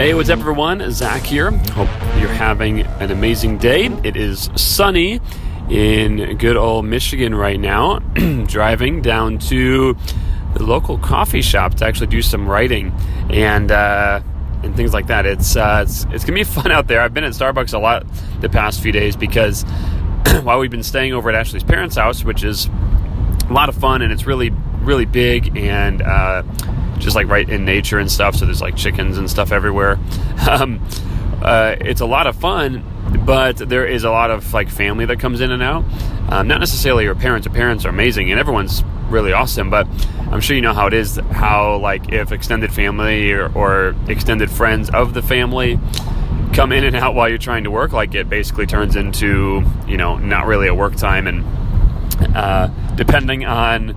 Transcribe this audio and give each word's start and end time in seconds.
Hey, 0.00 0.14
what's 0.14 0.30
up, 0.30 0.38
everyone? 0.38 0.90
Zach 0.92 1.24
here. 1.24 1.50
Hope 1.50 1.90
you're 2.18 2.32
having 2.32 2.80
an 2.80 3.10
amazing 3.10 3.58
day. 3.58 3.88
It 4.02 4.16
is 4.16 4.48
sunny 4.56 5.20
in 5.68 6.38
good 6.38 6.56
old 6.56 6.86
Michigan 6.86 7.34
right 7.34 7.60
now. 7.60 7.98
Driving 8.46 9.02
down 9.02 9.36
to 9.40 9.94
the 10.54 10.62
local 10.62 10.96
coffee 10.96 11.42
shop 11.42 11.74
to 11.74 11.84
actually 11.84 12.06
do 12.06 12.22
some 12.22 12.48
writing 12.48 12.94
and 13.28 13.70
uh, 13.70 14.22
and 14.62 14.74
things 14.74 14.94
like 14.94 15.08
that. 15.08 15.26
It's 15.26 15.54
uh, 15.54 15.84
it's 15.86 16.06
it's 16.12 16.24
gonna 16.24 16.32
be 16.32 16.44
fun 16.44 16.72
out 16.72 16.88
there. 16.88 17.02
I've 17.02 17.12
been 17.12 17.24
at 17.24 17.34
Starbucks 17.34 17.74
a 17.74 17.78
lot 17.78 18.06
the 18.40 18.48
past 18.48 18.80
few 18.80 18.92
days 18.92 19.16
because 19.16 19.64
while 20.44 20.58
we've 20.60 20.70
been 20.70 20.82
staying 20.82 21.12
over 21.12 21.28
at 21.28 21.34
Ashley's 21.34 21.62
parents' 21.62 21.96
house, 21.96 22.24
which 22.24 22.42
is 22.42 22.70
a 23.50 23.52
lot 23.52 23.68
of 23.68 23.74
fun 23.74 24.00
and 24.00 24.10
it's 24.14 24.24
really 24.24 24.48
really 24.80 25.04
big 25.04 25.58
and 25.58 26.00
uh, 26.00 26.42
just 27.00 27.16
like 27.16 27.28
right 27.28 27.48
in 27.48 27.64
nature 27.64 27.98
and 27.98 28.10
stuff. 28.10 28.36
So 28.36 28.44
there's 28.44 28.62
like 28.62 28.76
chickens 28.76 29.18
and 29.18 29.30
stuff 29.30 29.52
everywhere. 29.52 29.98
Um, 30.50 30.84
uh, 31.42 31.76
it's 31.80 32.00
a 32.00 32.06
lot 32.06 32.26
of 32.26 32.34
fun, 32.36 32.82
but 33.24 33.56
there 33.56 33.86
is 33.86 34.04
a 34.04 34.10
lot 34.10 34.30
of 34.30 34.52
like 34.52 34.68
family 34.68 35.04
that 35.06 35.20
comes 35.20 35.40
in 35.40 35.50
and 35.50 35.62
out. 35.62 35.84
Um, 36.28 36.48
not 36.48 36.60
necessarily 36.60 37.04
your 37.04 37.14
parents. 37.14 37.44
Your 37.44 37.54
parents 37.54 37.84
are 37.84 37.88
amazing 37.90 38.30
and 38.30 38.40
everyone's 38.40 38.82
really 39.08 39.32
awesome, 39.32 39.70
but 39.70 39.86
I'm 40.30 40.40
sure 40.40 40.56
you 40.56 40.62
know 40.62 40.74
how 40.74 40.86
it 40.86 40.94
is. 40.94 41.16
How 41.30 41.76
like 41.76 42.12
if 42.12 42.32
extended 42.32 42.72
family 42.72 43.32
or, 43.32 43.52
or 43.54 43.94
extended 44.08 44.50
friends 44.50 44.90
of 44.90 45.14
the 45.14 45.22
family 45.22 45.78
come 46.52 46.72
in 46.72 46.84
and 46.84 46.96
out 46.96 47.14
while 47.14 47.28
you're 47.28 47.38
trying 47.38 47.64
to 47.64 47.70
work, 47.70 47.92
like 47.92 48.14
it 48.14 48.28
basically 48.28 48.66
turns 48.66 48.96
into 48.96 49.62
you 49.86 49.96
know 49.96 50.16
not 50.16 50.46
really 50.46 50.68
a 50.68 50.74
work 50.74 50.96
time 50.96 51.26
and 51.26 51.44
uh, 52.36 52.68
depending 52.94 53.44
on 53.44 53.88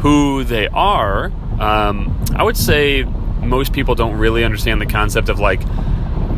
who 0.00 0.44
they 0.44 0.68
are, 0.68 1.32
um, 1.62 2.24
I 2.34 2.42
would 2.42 2.56
say 2.56 3.04
most 3.04 3.72
people 3.72 3.94
don't 3.94 4.16
really 4.16 4.44
understand 4.44 4.80
the 4.80 4.86
concept 4.86 5.28
of 5.28 5.38
like 5.38 5.60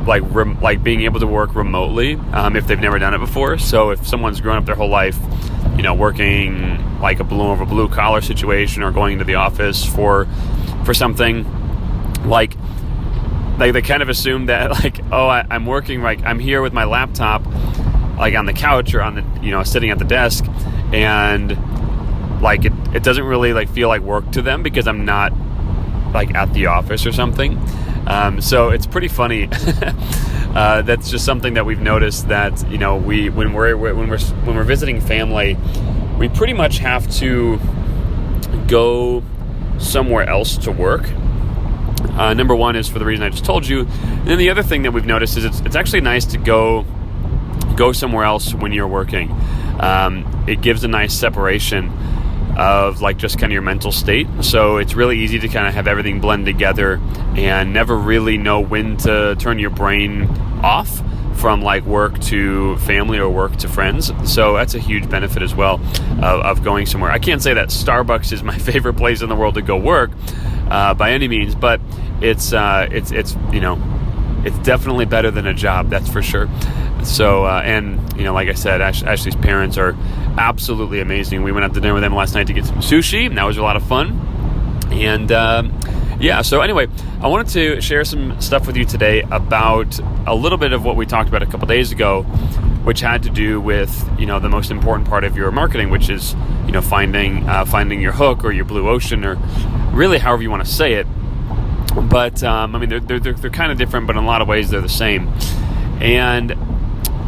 like 0.06 0.22
rem- 0.26 0.60
like 0.60 0.82
being 0.82 1.02
able 1.02 1.18
to 1.20 1.26
work 1.26 1.54
remotely 1.54 2.16
um, 2.32 2.56
if 2.56 2.66
they've 2.66 2.78
never 2.78 2.98
done 2.98 3.14
it 3.14 3.18
before. 3.18 3.56
So 3.56 3.90
if 3.90 4.06
someone's 4.06 4.40
grown 4.40 4.58
up 4.58 4.66
their 4.66 4.74
whole 4.74 4.90
life, 4.90 5.18
you 5.76 5.82
know, 5.82 5.94
working 5.94 7.00
like 7.00 7.20
a 7.20 7.24
blue 7.24 7.48
over 7.48 7.64
blue 7.64 7.88
collar 7.88 8.20
situation 8.20 8.82
or 8.82 8.92
going 8.92 9.14
into 9.14 9.24
the 9.24 9.36
office 9.36 9.84
for 9.84 10.26
for 10.84 10.92
something 10.92 11.44
like 12.28 12.54
like 13.58 13.72
they 13.72 13.82
kind 13.82 14.02
of 14.02 14.08
assume 14.08 14.46
that 14.46 14.70
like 14.84 15.00
oh 15.10 15.26
I, 15.26 15.46
I'm 15.50 15.66
working 15.66 16.02
like 16.02 16.22
I'm 16.22 16.38
here 16.38 16.60
with 16.60 16.72
my 16.72 16.84
laptop 16.84 17.46
like 18.18 18.34
on 18.34 18.46
the 18.46 18.52
couch 18.52 18.94
or 18.94 19.02
on 19.02 19.14
the 19.14 19.24
you 19.42 19.50
know 19.50 19.62
sitting 19.62 19.91
at 19.91 19.98
the 19.98 20.04
desk 20.04 20.44
and 20.92 21.52
like 22.44 22.66
it, 22.66 22.72
it 22.94 23.03
doesn't 23.03 23.25
really 23.25 23.55
like 23.55 23.71
feel 23.71 23.88
like 23.88 24.03
work 24.03 24.31
to 24.32 24.43
them 24.43 24.62
because 24.62 24.87
I'm 24.87 25.06
not 25.06 25.32
like 26.12 26.34
at 26.34 26.53
the 26.53 26.66
office 26.66 27.06
or 27.06 27.12
something. 27.12 27.59
Um, 28.06 28.43
so 28.43 28.69
it's 28.69 28.87
pretty 28.87 29.09
funny. 29.09 29.49
uh, 30.54 30.83
that's 30.83 31.10
just 31.10 31.25
something 31.25 31.54
that 31.54 31.65
we've 31.65 31.81
noticed 31.81 32.28
that 32.28 32.71
you 32.71 32.77
know 32.77 32.97
we 32.97 33.31
when 33.31 33.54
we're 33.54 33.77
when 33.77 34.09
we're 34.09 34.19
when 34.19 34.56
we're 34.56 34.62
visiting 34.62 35.00
family, 35.00 35.56
we 36.19 36.28
pretty 36.28 36.53
much 36.53 36.78
have 36.78 37.10
to 37.16 37.59
go 38.69 39.25
somewhere 39.78 40.28
else 40.28 40.59
to 40.59 40.71
work. 40.71 41.10
Uh, 42.10 42.34
number 42.34 42.54
one 42.54 42.77
is 42.77 42.88
for 42.88 42.99
the 42.99 43.06
reason 43.06 43.25
I 43.25 43.31
just 43.31 43.47
told 43.47 43.66
you. 43.66 43.81
And 43.81 44.28
then 44.28 44.38
the 44.38 44.50
other 44.50 44.62
thing 44.62 44.83
that 44.83 44.93
we've 44.93 45.06
noticed 45.06 45.38
is 45.38 45.47
it's, 45.47 45.60
it's 45.60 45.75
actually 45.75 46.03
nice 46.03 46.27
to 46.27 46.38
go 46.38 46.84
go 47.75 47.93
somewhere 47.93 48.25
else 48.25 48.54
when 48.54 48.71
you're 48.71 48.87
working. 48.87 49.33
Um, 49.81 50.44
it 50.47 50.60
gives 50.60 50.84
a 50.84 50.88
nice 50.88 51.15
separation 51.15 51.91
of 52.56 53.00
like 53.00 53.16
just 53.16 53.38
kind 53.38 53.53
of 53.53 53.54
your 53.54 53.62
mental 53.62 53.92
state. 53.92 54.26
So 54.41 54.76
it's 54.76 54.94
really 54.94 55.19
easy 55.19 55.38
to 55.38 55.48
kind 55.48 55.66
of 55.66 55.75
have 55.75 55.87
everything 55.87 56.20
blend 56.20 56.47
together 56.47 57.00
and 57.37 57.72
never 57.72 57.97
really 57.97 58.38
know 58.38 58.60
when 58.60 58.97
to 58.98 59.37
turn 59.37 59.59
your 59.59 59.70
brain 59.70 60.25
off 60.62 61.03
from 61.34 61.62
like 61.62 61.84
work 61.84 62.19
to 62.20 62.76
family 62.78 63.19
or 63.19 63.28
work 63.28 63.56
to 63.56 63.69
friends. 63.69 64.12
So 64.25 64.54
that's 64.54 64.75
a 64.75 64.78
huge 64.78 65.10
benefit 65.10 65.42
as 65.42 65.54
well 65.54 65.75
of, 66.22 66.41
of 66.41 66.65
going 66.65 66.87
somewhere. 66.87 67.10
I 67.10 67.19
can't 67.19 67.42
say 67.42 67.54
that 67.54 67.69
Starbucks 67.69 68.32
is 68.32 68.42
my 68.42 68.56
favorite 68.71 68.94
place 68.94 69.21
in 69.21 69.28
the 69.28 69.36
world 69.36 69.54
to 69.56 69.62
go 69.62 69.76
work 69.76 70.10
uh, 70.71 70.94
by 70.94 71.12
any 71.12 71.28
means, 71.28 71.54
but 71.54 71.81
it's 72.21 72.53
uh, 72.53 72.88
it's 72.91 73.10
it's 73.10 73.36
you 73.53 73.60
know 73.60 73.78
it's 74.44 74.59
definitely 74.60 75.04
better 75.04 75.31
than 75.31 75.47
a 75.47 75.54
job. 75.54 75.91
That's 75.91 76.09
for 76.09 76.22
sure. 76.22 76.48
So, 77.04 77.44
uh, 77.44 77.62
and 77.65 78.00
you 78.16 78.25
know, 78.25 78.32
like 78.32 78.48
I 78.48 78.54
said, 78.54 78.81
Ash- 78.81 79.03
Ashley's 79.03 79.37
parents 79.37 79.76
are 79.76 79.94
absolutely 80.38 81.00
amazing. 81.00 81.42
We 81.42 81.53
went 81.53 81.65
out 81.65 81.75
to 81.75 81.81
dinner 81.81 81.94
with 81.94 82.03
them 82.03 82.15
last 82.15 82.34
night 82.34 82.47
to 82.48 82.53
get 82.53 82.65
some 82.65 82.78
sushi, 82.78 83.26
and 83.26 83.37
that 83.38 83.44
was 83.44 83.56
a 83.56 83.62
lot 83.62 83.76
of 83.76 83.87
fun. 83.87 84.19
And 84.91 85.31
um, 85.32 85.72
yeah, 86.20 86.42
so 86.42 86.60
anyway, 86.60 86.88
I 87.20 87.28
wanted 87.28 87.48
to 87.48 87.81
share 87.81 88.04
some 88.04 88.41
stuff 88.41 88.66
with 88.66 88.76
you 88.76 88.84
today 88.84 89.22
about 89.31 89.98
a 90.26 90.34
little 90.34 90.59
bit 90.59 90.72
of 90.72 90.84
what 90.84 90.97
we 90.97 91.06
talked 91.06 91.28
about 91.28 91.42
a 91.42 91.47
couple 91.47 91.66
days 91.66 91.92
ago, 91.92 92.22
which 92.84 93.00
had 93.00 93.22
to 93.25 93.31
do 93.31 93.60
with 93.60 94.09
you 94.19 94.26
know 94.26 94.38
the 94.38 94.48
most 94.48 94.71
important 94.71 95.09
part 95.09 95.25
of 95.25 95.36
your 95.36 95.50
marketing, 95.50 95.91
which 95.91 96.09
is 96.09 96.34
you 96.66 96.72
know 96.72 96.81
finding 96.81 97.48
uh, 97.48 97.65
finding 97.65 98.00
your 98.00 98.12
hook 98.12 98.44
or 98.44 98.53
your 98.53 98.65
blue 98.65 98.88
ocean 98.88 99.25
or 99.25 99.36
really 99.92 100.19
however 100.19 100.42
you 100.42 100.50
want 100.50 100.65
to 100.65 100.71
say 100.71 100.94
it. 100.94 101.06
But 102.09 102.42
um, 102.42 102.75
I 102.75 102.78
mean, 102.78 102.88
they're, 102.88 103.00
they're, 103.00 103.21
they're, 103.21 103.32
they're 103.34 103.50
kind 103.50 103.71
of 103.71 103.78
different, 103.78 104.06
but 104.06 104.16
in 104.16 104.25
a 104.25 104.26
lot 104.26 104.42
of 104.42 104.48
ways 104.48 104.71
they're 104.71 104.81
the 104.81 104.88
same. 104.88 105.28
And 106.00 106.53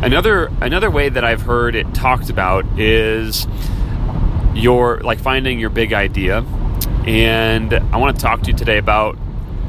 Another 0.02 0.52
another 0.60 0.90
way 0.90 1.08
that 1.08 1.24
I've 1.24 1.40
heard 1.40 1.74
it 1.74 1.94
talked 1.94 2.28
about 2.28 2.78
is 2.78 3.46
your 4.54 5.00
like 5.00 5.18
finding 5.18 5.58
your 5.58 5.70
big 5.70 5.94
idea, 5.94 6.44
and 7.06 7.72
I 7.72 7.96
want 7.96 8.16
to 8.16 8.22
talk 8.22 8.42
to 8.42 8.50
you 8.50 8.56
today 8.56 8.76
about 8.76 9.16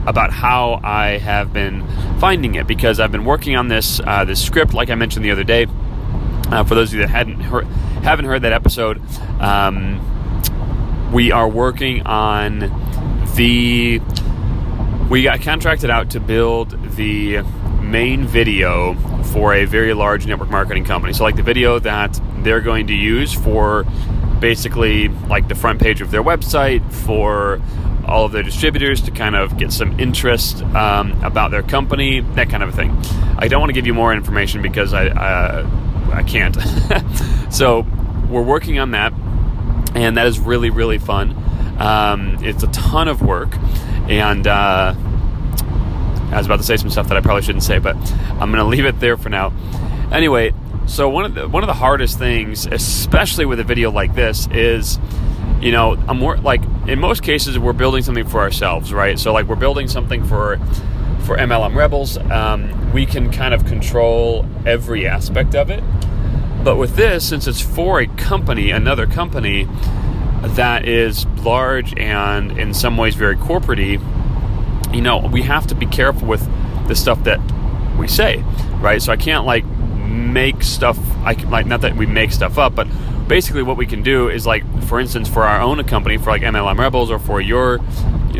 about 0.05 0.31
how 0.31 0.81
I 0.83 1.17
have 1.17 1.53
been 1.53 1.87
finding 2.19 2.55
it 2.55 2.67
because 2.67 2.99
I've 2.99 3.11
been 3.11 3.23
working 3.23 3.55
on 3.55 3.69
this 3.69 4.01
uh, 4.01 4.25
this 4.25 4.43
script, 4.43 4.73
like 4.73 4.89
I 4.89 4.95
mentioned 4.95 5.23
the 5.23 5.31
other 5.31 5.45
day. 5.45 5.65
Uh, 6.49 6.63
for 6.65 6.75
those 6.75 6.89
of 6.89 6.95
you 6.95 7.01
that 7.01 7.09
hadn't 7.09 7.39
heard, 7.39 7.65
haven't 8.03 8.25
heard 8.25 8.41
that 8.41 8.53
episode, 8.53 9.01
um, 9.41 10.01
we 11.13 11.31
are 11.31 11.47
working 11.47 12.05
on 12.05 12.59
the. 13.35 14.01
We 15.09 15.23
got 15.23 15.41
contracted 15.41 15.89
out 15.89 16.09
to 16.11 16.19
build 16.19 16.95
the 16.97 17.43
main 17.81 18.27
video 18.27 18.93
for 19.27 19.53
a 19.53 19.65
very 19.65 19.93
large 19.93 20.25
network 20.25 20.49
marketing 20.49 20.85
company. 20.85 21.13
So, 21.13 21.23
like 21.23 21.35
the 21.35 21.43
video 21.43 21.79
that 21.79 22.19
they're 22.39 22.61
going 22.61 22.87
to 22.87 22.93
use 22.93 23.33
for 23.33 23.85
basically 24.39 25.07
like 25.07 25.47
the 25.47 25.55
front 25.55 25.81
page 25.81 26.01
of 26.01 26.11
their 26.11 26.23
website 26.23 26.91
for 26.91 27.61
all 28.07 28.25
of 28.25 28.31
their 28.31 28.43
distributors 28.43 29.01
to 29.01 29.11
kind 29.11 29.35
of 29.35 29.57
get 29.57 29.71
some 29.71 29.99
interest 29.99 30.63
um, 30.63 31.11
about 31.23 31.51
their 31.51 31.63
company, 31.63 32.21
that 32.21 32.49
kind 32.49 32.63
of 32.63 32.69
a 32.69 32.71
thing. 32.71 32.91
I 33.37 33.47
don't 33.47 33.59
want 33.59 33.69
to 33.69 33.73
give 33.73 33.85
you 33.85 33.93
more 33.93 34.13
information 34.13 34.61
because 34.61 34.93
I 34.93 35.07
uh, 35.07 36.09
I 36.13 36.23
can't. 36.23 36.55
so 37.53 37.85
we're 38.29 38.43
working 38.43 38.79
on 38.79 38.91
that, 38.91 39.13
and 39.93 40.17
that 40.17 40.27
is 40.27 40.39
really 40.39 40.69
really 40.69 40.97
fun. 40.97 41.35
Um, 41.79 42.37
it's 42.41 42.63
a 42.63 42.67
ton 42.67 43.07
of 43.07 43.21
work, 43.21 43.55
and 44.09 44.47
uh, 44.47 44.95
I 46.31 46.37
was 46.37 46.45
about 46.45 46.57
to 46.57 46.63
say 46.63 46.77
some 46.77 46.89
stuff 46.89 47.07
that 47.07 47.17
I 47.17 47.21
probably 47.21 47.41
shouldn't 47.43 47.63
say, 47.63 47.79
but 47.79 47.95
I'm 47.95 48.51
going 48.51 48.55
to 48.55 48.65
leave 48.65 48.85
it 48.85 48.99
there 48.99 49.17
for 49.17 49.29
now. 49.29 49.53
Anyway, 50.11 50.53
so 50.87 51.09
one 51.09 51.25
of 51.25 51.35
the 51.35 51.47
one 51.47 51.63
of 51.63 51.67
the 51.67 51.73
hardest 51.73 52.17
things, 52.17 52.65
especially 52.65 53.45
with 53.45 53.59
a 53.59 53.63
video 53.63 53.91
like 53.91 54.15
this, 54.15 54.47
is 54.47 54.99
you 55.61 55.71
know 55.71 56.01
I'm 56.07 56.17
more 56.17 56.37
like 56.37 56.61
in 56.87 56.99
most 56.99 57.23
cases 57.23 57.57
we're 57.59 57.73
building 57.73 58.03
something 58.03 58.25
for 58.25 58.39
ourselves, 58.39 58.93
right? 58.93 59.19
So 59.19 59.33
like 59.33 59.47
we're 59.47 59.55
building 59.55 59.87
something 59.87 60.23
for 60.25 60.57
for 61.25 61.35
MLM 61.37 61.75
Rebels. 61.75 62.17
Um, 62.17 62.93
we 62.93 63.05
can 63.05 63.31
kind 63.31 63.53
of 63.53 63.65
control 63.65 64.45
every 64.65 65.07
aspect 65.07 65.55
of 65.55 65.69
it. 65.69 65.83
But 66.63 66.77
with 66.77 66.95
this, 66.95 67.27
since 67.27 67.47
it's 67.47 67.61
for 67.61 67.99
a 67.99 68.07
company, 68.07 68.71
another 68.71 69.07
company 69.07 69.67
that 70.41 70.85
is 70.85 71.25
large 71.43 71.97
and 71.97 72.57
in 72.57 72.73
some 72.73 72.97
ways 72.97 73.15
very 73.15 73.35
corporatey, 73.35 74.01
you 74.93 75.01
know, 75.01 75.19
we 75.19 75.41
have 75.43 75.67
to 75.67 75.75
be 75.75 75.85
careful 75.85 76.27
with 76.27 76.47
the 76.87 76.95
stuff 76.95 77.23
that 77.25 77.39
we 77.97 78.07
say, 78.07 78.43
right? 78.79 79.01
So 79.01 79.11
I 79.11 79.17
can't 79.17 79.45
like 79.45 79.65
make 79.65 80.63
stuff. 80.63 80.97
I 81.23 81.33
can, 81.33 81.49
like 81.49 81.65
not 81.65 81.81
that 81.81 81.95
we 81.95 82.05
make 82.05 82.31
stuff 82.31 82.57
up, 82.57 82.75
but 82.75 82.87
basically 83.27 83.63
what 83.63 83.77
we 83.77 83.85
can 83.85 84.03
do 84.03 84.29
is 84.29 84.45
like, 84.45 84.63
for 84.83 84.99
instance, 84.99 85.27
for 85.27 85.43
our 85.43 85.61
own 85.61 85.83
company, 85.83 86.17
for 86.17 86.31
like 86.31 86.41
MLM 86.41 86.77
Rebels 86.77 87.11
or 87.11 87.19
for 87.19 87.41
your 87.41 87.79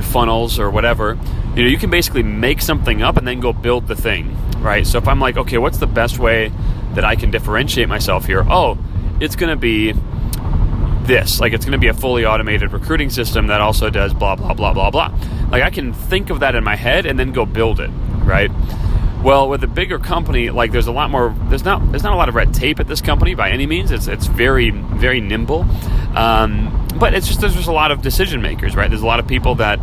funnels 0.02 0.60
or 0.60 0.70
whatever, 0.70 1.18
you 1.56 1.64
know, 1.64 1.70
you 1.70 1.78
can 1.78 1.90
basically 1.90 2.24
make 2.24 2.62
something 2.62 3.02
up 3.02 3.18
and 3.18 3.28
then 3.28 3.40
go 3.40 3.52
build 3.52 3.88
the 3.88 3.96
thing, 3.96 4.38
right? 4.62 4.86
So 4.86 4.98
if 4.98 5.08
I'm 5.08 5.20
like, 5.20 5.38
okay, 5.38 5.58
what's 5.58 5.80
the 5.80 5.88
best 5.88 6.20
way 6.20 6.52
that 6.94 7.04
I 7.04 7.16
can 7.16 7.32
differentiate 7.32 7.90
myself 7.90 8.26
here? 8.26 8.46
Oh, 8.50 8.78
it's 9.20 9.36
going 9.36 9.50
to 9.50 9.56
be 9.56 9.94
this. 11.08 11.40
Like, 11.40 11.54
it's 11.54 11.66
going 11.66 11.74
to 11.74 11.80
be 11.80 11.88
a 11.88 11.94
fully 11.94 12.26
automated 12.26 12.74
recruiting 12.74 13.10
system 13.10 13.48
that 13.48 13.60
also 13.60 13.90
does 13.90 14.14
blah, 14.14 14.36
blah, 14.36 14.54
blah, 14.54 14.74
blah, 14.74 14.92
blah. 14.92 15.08
Like, 15.50 15.64
I 15.64 15.70
can 15.70 15.94
think 15.94 16.30
of 16.30 16.42
that 16.42 16.56
in 16.56 16.64
my 16.64 16.76
head 16.76 17.06
and 17.06 17.18
then 17.20 17.32
go 17.32 17.46
build 17.46 17.80
it, 17.80 17.90
right? 18.24 18.52
Well, 19.24 19.50
with 19.50 19.64
a 19.64 19.68
bigger 19.68 19.98
company, 19.98 20.52
like 20.52 20.72
there's 20.72 20.88
a 20.88 20.92
lot 20.92 21.10
more. 21.10 21.36
There's 21.50 21.66
not 21.66 21.92
there's 21.92 22.04
not 22.04 22.14
a 22.14 22.16
lot 22.16 22.30
of 22.30 22.36
red 22.36 22.54
tape 22.54 22.80
at 22.80 22.88
this 22.88 23.02
company 23.02 23.34
by 23.34 23.50
any 23.50 23.66
means. 23.66 23.92
It's 23.92 24.08
it's 24.08 24.28
very 24.28 24.70
very 24.70 25.22
nimble, 25.22 25.66
um, 26.16 26.88
but 27.00 27.14
it's 27.16 27.28
just 27.28 27.42
there's 27.42 27.56
just 27.56 27.68
a 27.68 27.74
lot 27.74 27.92
of 27.92 28.02
decision 28.04 28.42
makers, 28.42 28.76
right? 28.76 28.90
There's 28.90 29.02
a 29.02 29.08
lot 29.08 29.20
of 29.20 29.28
people 29.28 29.56
that 29.56 29.80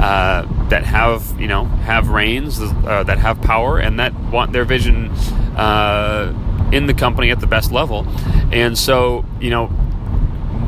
uh, 0.00 0.46
that 0.70 0.84
have 0.84 1.38
you 1.38 1.48
know 1.48 1.66
have 1.66 2.08
reins, 2.08 2.60
uh, 2.60 3.04
that 3.04 3.18
have 3.18 3.40
power, 3.42 3.78
and 3.78 4.00
that 4.00 4.18
want 4.32 4.52
their 4.52 4.64
vision 4.64 5.10
uh, 5.56 6.32
in 6.72 6.86
the 6.86 6.94
company 6.94 7.30
at 7.30 7.40
the 7.40 7.46
best 7.46 7.70
level. 7.70 8.06
And 8.50 8.76
so 8.76 9.24
you 9.38 9.50
know, 9.50 9.68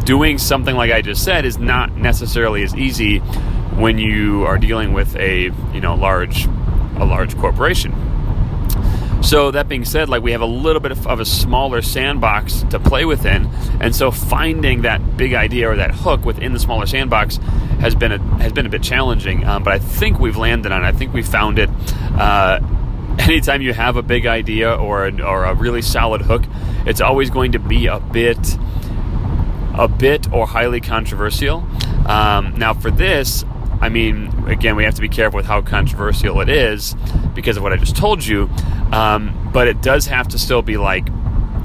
doing 0.04 0.36
something 0.36 0.76
like 0.76 0.92
I 0.92 1.00
just 1.00 1.24
said 1.24 1.46
is 1.46 1.58
not 1.58 1.96
necessarily 1.96 2.62
as 2.64 2.76
easy 2.76 3.22
when 3.76 3.98
you 3.98 4.44
are 4.44 4.58
dealing 4.58 4.92
with 4.92 5.16
a 5.16 5.44
you 5.72 5.80
know 5.80 5.94
large 5.94 6.46
a 6.96 7.04
large 7.04 7.36
corporation. 7.36 7.94
So 9.22 9.50
that 9.50 9.68
being 9.68 9.84
said, 9.84 10.08
like 10.08 10.22
we 10.22 10.32
have 10.32 10.40
a 10.40 10.46
little 10.46 10.80
bit 10.80 10.92
of, 10.92 11.20
a 11.20 11.24
smaller 11.26 11.82
sandbox 11.82 12.62
to 12.70 12.80
play 12.80 13.04
within, 13.04 13.46
and 13.80 13.94
so 13.94 14.10
finding 14.10 14.82
that 14.82 15.16
big 15.16 15.34
idea 15.34 15.70
or 15.70 15.76
that 15.76 15.94
hook 15.94 16.24
within 16.24 16.54
the 16.54 16.58
smaller 16.58 16.86
sandbox 16.86 17.36
has 17.80 17.94
been 17.94 18.12
a 18.12 18.18
has 18.38 18.52
been 18.52 18.64
a 18.64 18.70
bit 18.70 18.82
challenging. 18.82 19.44
Um, 19.44 19.62
but 19.62 19.74
I 19.74 19.78
think 19.78 20.18
we've 20.18 20.38
landed 20.38 20.72
on 20.72 20.84
it. 20.84 20.86
I 20.86 20.92
think 20.92 21.12
we 21.12 21.22
found 21.22 21.58
it. 21.58 21.68
Uh, 22.18 22.60
anytime 23.18 23.60
you 23.60 23.74
have 23.74 23.96
a 23.96 24.02
big 24.02 24.26
idea 24.26 24.72
or 24.72 25.06
a, 25.06 25.22
or 25.22 25.44
a 25.44 25.54
really 25.54 25.82
solid 25.82 26.22
hook, 26.22 26.42
it's 26.86 27.00
always 27.02 27.28
going 27.28 27.52
to 27.52 27.58
be 27.58 27.86
a 27.86 28.00
bit 28.00 28.56
a 29.74 29.86
bit 29.86 30.32
or 30.32 30.46
highly 30.46 30.80
controversial. 30.80 31.66
Um, 32.06 32.54
now 32.56 32.74
for 32.74 32.90
this, 32.90 33.44
I 33.80 33.88
mean, 33.88 34.46
again, 34.46 34.76
we 34.76 34.84
have 34.84 34.94
to 34.96 35.00
be 35.00 35.08
careful 35.08 35.38
with 35.38 35.46
how 35.46 35.62
controversial 35.62 36.40
it 36.40 36.48
is 36.48 36.94
because 37.34 37.56
of 37.56 37.62
what 37.62 37.72
I 37.72 37.76
just 37.76 37.96
told 37.96 38.24
you. 38.24 38.50
Um, 38.92 39.50
but 39.52 39.68
it 39.68 39.80
does 39.80 40.06
have 40.06 40.28
to 40.28 40.38
still 40.38 40.62
be 40.62 40.76
like, 40.76 41.08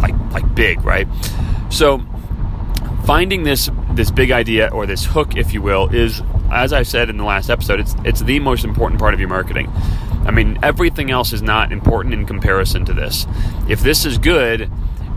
like, 0.02 0.18
like 0.32 0.56
big, 0.56 0.84
right? 0.84 1.08
So, 1.70 2.02
finding 3.06 3.44
this 3.44 3.70
this 3.92 4.12
big 4.12 4.32
idea 4.32 4.68
or 4.70 4.86
this 4.86 5.06
hook, 5.06 5.36
if 5.38 5.54
you 5.54 5.62
will, 5.62 5.88
is, 5.88 6.22
as 6.52 6.74
I 6.74 6.84
said 6.84 7.10
in 7.10 7.18
the 7.18 7.24
last 7.24 7.50
episode, 7.50 7.80
it's 7.80 7.96
it's 8.04 8.22
the 8.22 8.40
most 8.40 8.64
important 8.64 9.00
part 9.00 9.14
of 9.14 9.20
your 9.20 9.30
marketing. 9.30 9.72
I 10.26 10.32
mean, 10.32 10.58
everything 10.64 11.12
else 11.12 11.34
is 11.34 11.42
not 11.42 11.72
important 11.72 12.14
in 12.14 12.26
comparison 12.26 12.86
to 12.86 12.94
this. 12.94 13.28
If 13.68 13.82
this 13.82 14.06
is 14.06 14.18
good, 14.18 14.72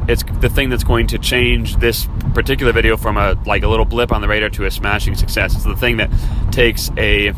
it's 0.09 0.25
the 0.41 0.49
thing 0.49 0.71
that's 0.71 0.85
going 0.85 1.07
to 1.09 1.19
change 1.19 1.77
this 1.77 2.09
particular 2.33 2.73
video 2.73 2.97
from 2.97 3.19
a 3.19 3.39
like 3.47 3.63
a 3.63 3.69
little 3.69 3.85
blip 3.85 4.11
on 4.11 4.23
the 4.23 4.29
radar 4.29 4.49
to 4.51 4.65
a 4.65 4.71
smashing 4.71 5.15
success. 5.15 5.55
It's 5.55 5.65
the 5.65 5.77
thing 5.77 5.99
that 5.99 6.11
takes 6.51 6.91
a 6.97 7.33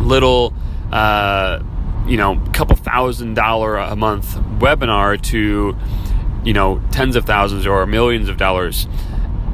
little 0.00 0.54
uh, 0.92 1.60
you 2.06 2.16
know 2.16 2.40
couple 2.52 2.76
thousand 2.76 3.34
dollar 3.34 3.76
a 3.76 3.96
month 3.96 4.34
webinar 4.60 5.20
to 5.22 5.76
you 6.44 6.52
know 6.52 6.80
tens 6.92 7.16
of 7.16 7.24
thousands 7.24 7.66
or 7.66 7.84
millions 7.86 8.28
of 8.28 8.36
dollars 8.36 8.86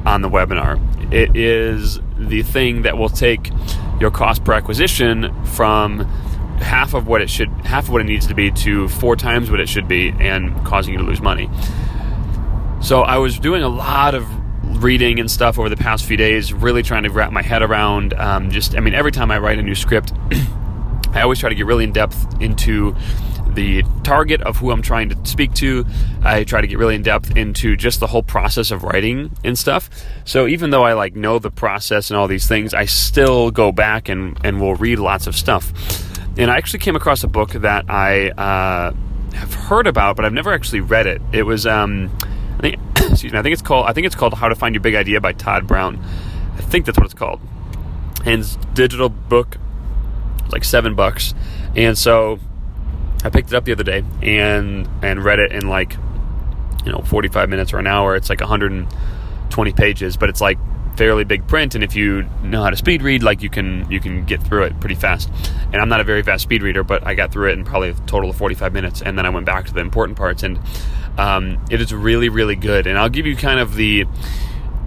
on 0.04 0.20
the 0.20 0.28
webinar. 0.28 0.78
It 1.10 1.34
is 1.34 1.98
the 2.18 2.42
thing 2.42 2.82
that 2.82 2.98
will 2.98 3.08
take 3.08 3.50
your 4.00 4.10
cost 4.10 4.44
per 4.44 4.52
acquisition 4.52 5.34
from 5.44 6.00
half 6.60 6.92
of 6.92 7.06
what 7.06 7.22
it 7.22 7.30
should 7.30 7.48
half 7.64 7.84
of 7.84 7.90
what 7.90 8.02
it 8.02 8.04
needs 8.04 8.26
to 8.26 8.34
be 8.34 8.50
to 8.50 8.88
four 8.88 9.16
times 9.16 9.50
what 9.50 9.60
it 9.60 9.68
should 9.68 9.88
be 9.88 10.12
and 10.18 10.54
causing 10.66 10.92
you 10.92 10.98
to 10.98 11.04
lose 11.04 11.22
money. 11.22 11.48
So 12.80 13.02
I 13.02 13.18
was 13.18 13.38
doing 13.38 13.62
a 13.62 13.68
lot 13.68 14.14
of 14.14 14.26
reading 14.82 15.18
and 15.18 15.30
stuff 15.30 15.58
over 15.58 15.68
the 15.68 15.76
past 15.76 16.04
few 16.04 16.16
days, 16.16 16.52
really 16.52 16.82
trying 16.82 17.02
to 17.02 17.10
wrap 17.10 17.32
my 17.32 17.42
head 17.42 17.62
around. 17.62 18.14
Um, 18.14 18.50
just, 18.50 18.76
I 18.76 18.80
mean, 18.80 18.94
every 18.94 19.12
time 19.12 19.30
I 19.30 19.38
write 19.38 19.58
a 19.58 19.62
new 19.62 19.74
script, 19.74 20.12
I 21.12 21.22
always 21.22 21.38
try 21.38 21.48
to 21.48 21.54
get 21.54 21.66
really 21.66 21.84
in 21.84 21.92
depth 21.92 22.40
into 22.40 22.94
the 23.54 23.82
target 24.04 24.40
of 24.42 24.56
who 24.58 24.70
I'm 24.70 24.82
trying 24.82 25.08
to 25.08 25.26
speak 25.28 25.52
to. 25.54 25.84
I 26.22 26.44
try 26.44 26.60
to 26.60 26.66
get 26.66 26.78
really 26.78 26.94
in 26.94 27.02
depth 27.02 27.36
into 27.36 27.76
just 27.76 27.98
the 27.98 28.06
whole 28.06 28.22
process 28.22 28.70
of 28.70 28.84
writing 28.84 29.32
and 29.42 29.58
stuff. 29.58 29.90
So 30.24 30.46
even 30.46 30.70
though 30.70 30.84
I 30.84 30.92
like 30.92 31.16
know 31.16 31.38
the 31.38 31.50
process 31.50 32.10
and 32.10 32.16
all 32.16 32.28
these 32.28 32.46
things, 32.46 32.72
I 32.72 32.84
still 32.84 33.50
go 33.50 33.72
back 33.72 34.08
and 34.08 34.38
and 34.44 34.60
will 34.60 34.76
read 34.76 34.98
lots 34.98 35.26
of 35.26 35.34
stuff. 35.34 35.72
And 36.38 36.50
I 36.50 36.56
actually 36.56 36.78
came 36.78 36.94
across 36.94 37.24
a 37.24 37.28
book 37.28 37.50
that 37.50 37.86
I 37.90 38.30
uh, 38.30 38.92
have 39.34 39.54
heard 39.54 39.88
about, 39.88 40.14
but 40.14 40.24
I've 40.24 40.32
never 40.32 40.52
actually 40.52 40.80
read 40.80 41.08
it. 41.08 41.20
It 41.32 41.42
was 41.42 41.66
um, 41.66 42.16
I 42.58 42.60
think 42.60 42.76
excuse 43.10 43.32
me. 43.32 43.38
I 43.38 43.42
think 43.42 43.52
it's 43.52 43.62
called 43.62 43.86
I 43.86 43.92
think 43.92 44.06
it's 44.06 44.16
called 44.16 44.34
How 44.34 44.48
to 44.48 44.54
Find 44.54 44.74
Your 44.74 44.82
Big 44.82 44.94
Idea 44.94 45.20
by 45.20 45.32
Todd 45.32 45.66
Brown. 45.66 46.02
I 46.56 46.60
think 46.60 46.86
that's 46.86 46.98
what 46.98 47.04
it's 47.04 47.14
called. 47.14 47.40
And 48.24 48.40
it's 48.40 48.56
digital 48.74 49.08
book, 49.08 49.56
like 50.50 50.64
seven 50.64 50.94
bucks. 50.94 51.34
And 51.76 51.96
so 51.96 52.40
I 53.24 53.30
picked 53.30 53.48
it 53.48 53.54
up 53.54 53.64
the 53.64 53.72
other 53.72 53.84
day 53.84 54.04
and 54.22 54.88
and 55.02 55.24
read 55.24 55.38
it 55.38 55.52
in 55.52 55.68
like 55.68 55.96
you 56.84 56.92
know 56.92 57.00
45 57.02 57.48
minutes 57.48 57.72
or 57.72 57.78
an 57.78 57.86
hour. 57.86 58.16
It's 58.16 58.28
like 58.28 58.40
120 58.40 59.72
pages, 59.72 60.16
but 60.16 60.28
it's 60.28 60.40
like 60.40 60.58
fairly 60.98 61.24
big 61.24 61.46
print 61.46 61.74
and 61.74 61.84
if 61.84 61.94
you 61.94 62.28
know 62.42 62.62
how 62.62 62.70
to 62.70 62.76
speed 62.76 63.02
read 63.02 63.22
like 63.22 63.40
you 63.40 63.48
can 63.48 63.88
you 63.90 64.00
can 64.00 64.24
get 64.24 64.42
through 64.42 64.64
it 64.64 64.78
pretty 64.80 64.96
fast. 64.96 65.30
And 65.72 65.76
i'm 65.80 65.88
not 65.88 66.00
a 66.00 66.04
very 66.04 66.22
fast 66.22 66.42
speed 66.42 66.62
reader 66.62 66.82
but 66.82 67.06
i 67.06 67.14
got 67.14 67.32
through 67.32 67.50
it 67.50 67.52
in 67.52 67.64
probably 67.64 67.90
a 67.90 67.94
total 68.06 68.30
of 68.30 68.36
45 68.36 68.72
minutes 68.72 69.00
and 69.00 69.16
then 69.16 69.24
i 69.24 69.30
went 69.30 69.46
back 69.46 69.66
to 69.66 69.72
the 69.72 69.80
important 69.80 70.18
parts 70.18 70.42
and 70.42 70.58
um, 71.18 71.58
it 71.68 71.80
is 71.80 71.92
really, 71.92 72.28
really 72.28 72.54
good, 72.54 72.86
and 72.86 72.96
I'll 72.96 73.08
give 73.08 73.26
you 73.26 73.36
kind 73.36 73.60
of 73.60 73.74
the 73.74 74.06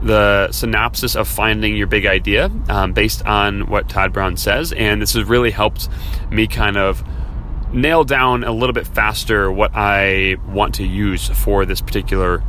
the 0.01 0.51
synopsis 0.51 1.15
of 1.15 1.27
finding 1.27 1.75
your 1.75 1.85
big 1.85 2.07
idea 2.07 2.49
um, 2.69 2.91
based 2.91 3.23
on 3.23 3.69
what 3.69 3.87
Todd 3.87 4.11
Brown 4.11 4.35
says, 4.35 4.73
and 4.73 4.99
this 4.99 5.13
has 5.13 5.25
really 5.25 5.51
helped 5.51 5.89
me 6.31 6.47
kind 6.47 6.75
of 6.75 7.03
nail 7.71 8.03
down 8.03 8.43
a 8.43 8.51
little 8.51 8.73
bit 8.73 8.87
faster 8.87 9.51
what 9.51 9.71
I 9.75 10.37
want 10.47 10.75
to 10.75 10.85
use 10.85 11.29
for 11.29 11.65
this 11.65 11.81
particular 11.81 12.43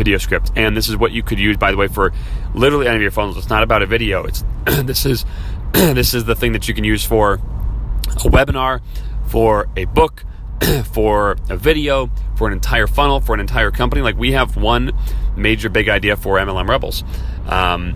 video 0.00 0.16
script. 0.16 0.50
And 0.56 0.74
this 0.74 0.88
is 0.88 0.96
what 0.96 1.12
you 1.12 1.22
could 1.22 1.38
use, 1.38 1.58
by 1.58 1.70
the 1.70 1.76
way, 1.76 1.86
for 1.86 2.10
literally 2.54 2.86
any 2.86 2.96
of 2.96 3.02
your 3.02 3.10
funnels. 3.10 3.36
It's 3.36 3.50
not 3.50 3.62
about 3.62 3.82
a 3.82 3.86
video. 3.86 4.24
It's 4.24 4.42
this 4.64 5.04
is 5.04 5.26
this 5.72 6.14
is 6.14 6.24
the 6.24 6.34
thing 6.34 6.52
that 6.52 6.66
you 6.68 6.72
can 6.72 6.84
use 6.84 7.04
for 7.04 7.34
a 7.34 8.28
webinar, 8.30 8.80
for 9.26 9.68
a 9.76 9.84
book, 9.84 10.24
for 10.92 11.36
a 11.50 11.56
video, 11.58 12.10
for 12.36 12.46
an 12.46 12.54
entire 12.54 12.86
funnel, 12.86 13.20
for 13.20 13.34
an 13.34 13.40
entire 13.40 13.70
company. 13.70 14.00
Like 14.00 14.16
we 14.16 14.32
have 14.32 14.56
one 14.56 14.92
major 15.36 15.68
big 15.68 15.90
idea 15.90 16.16
for 16.16 16.38
MLM 16.38 16.66
Rebels. 16.66 17.04
Um, 17.46 17.94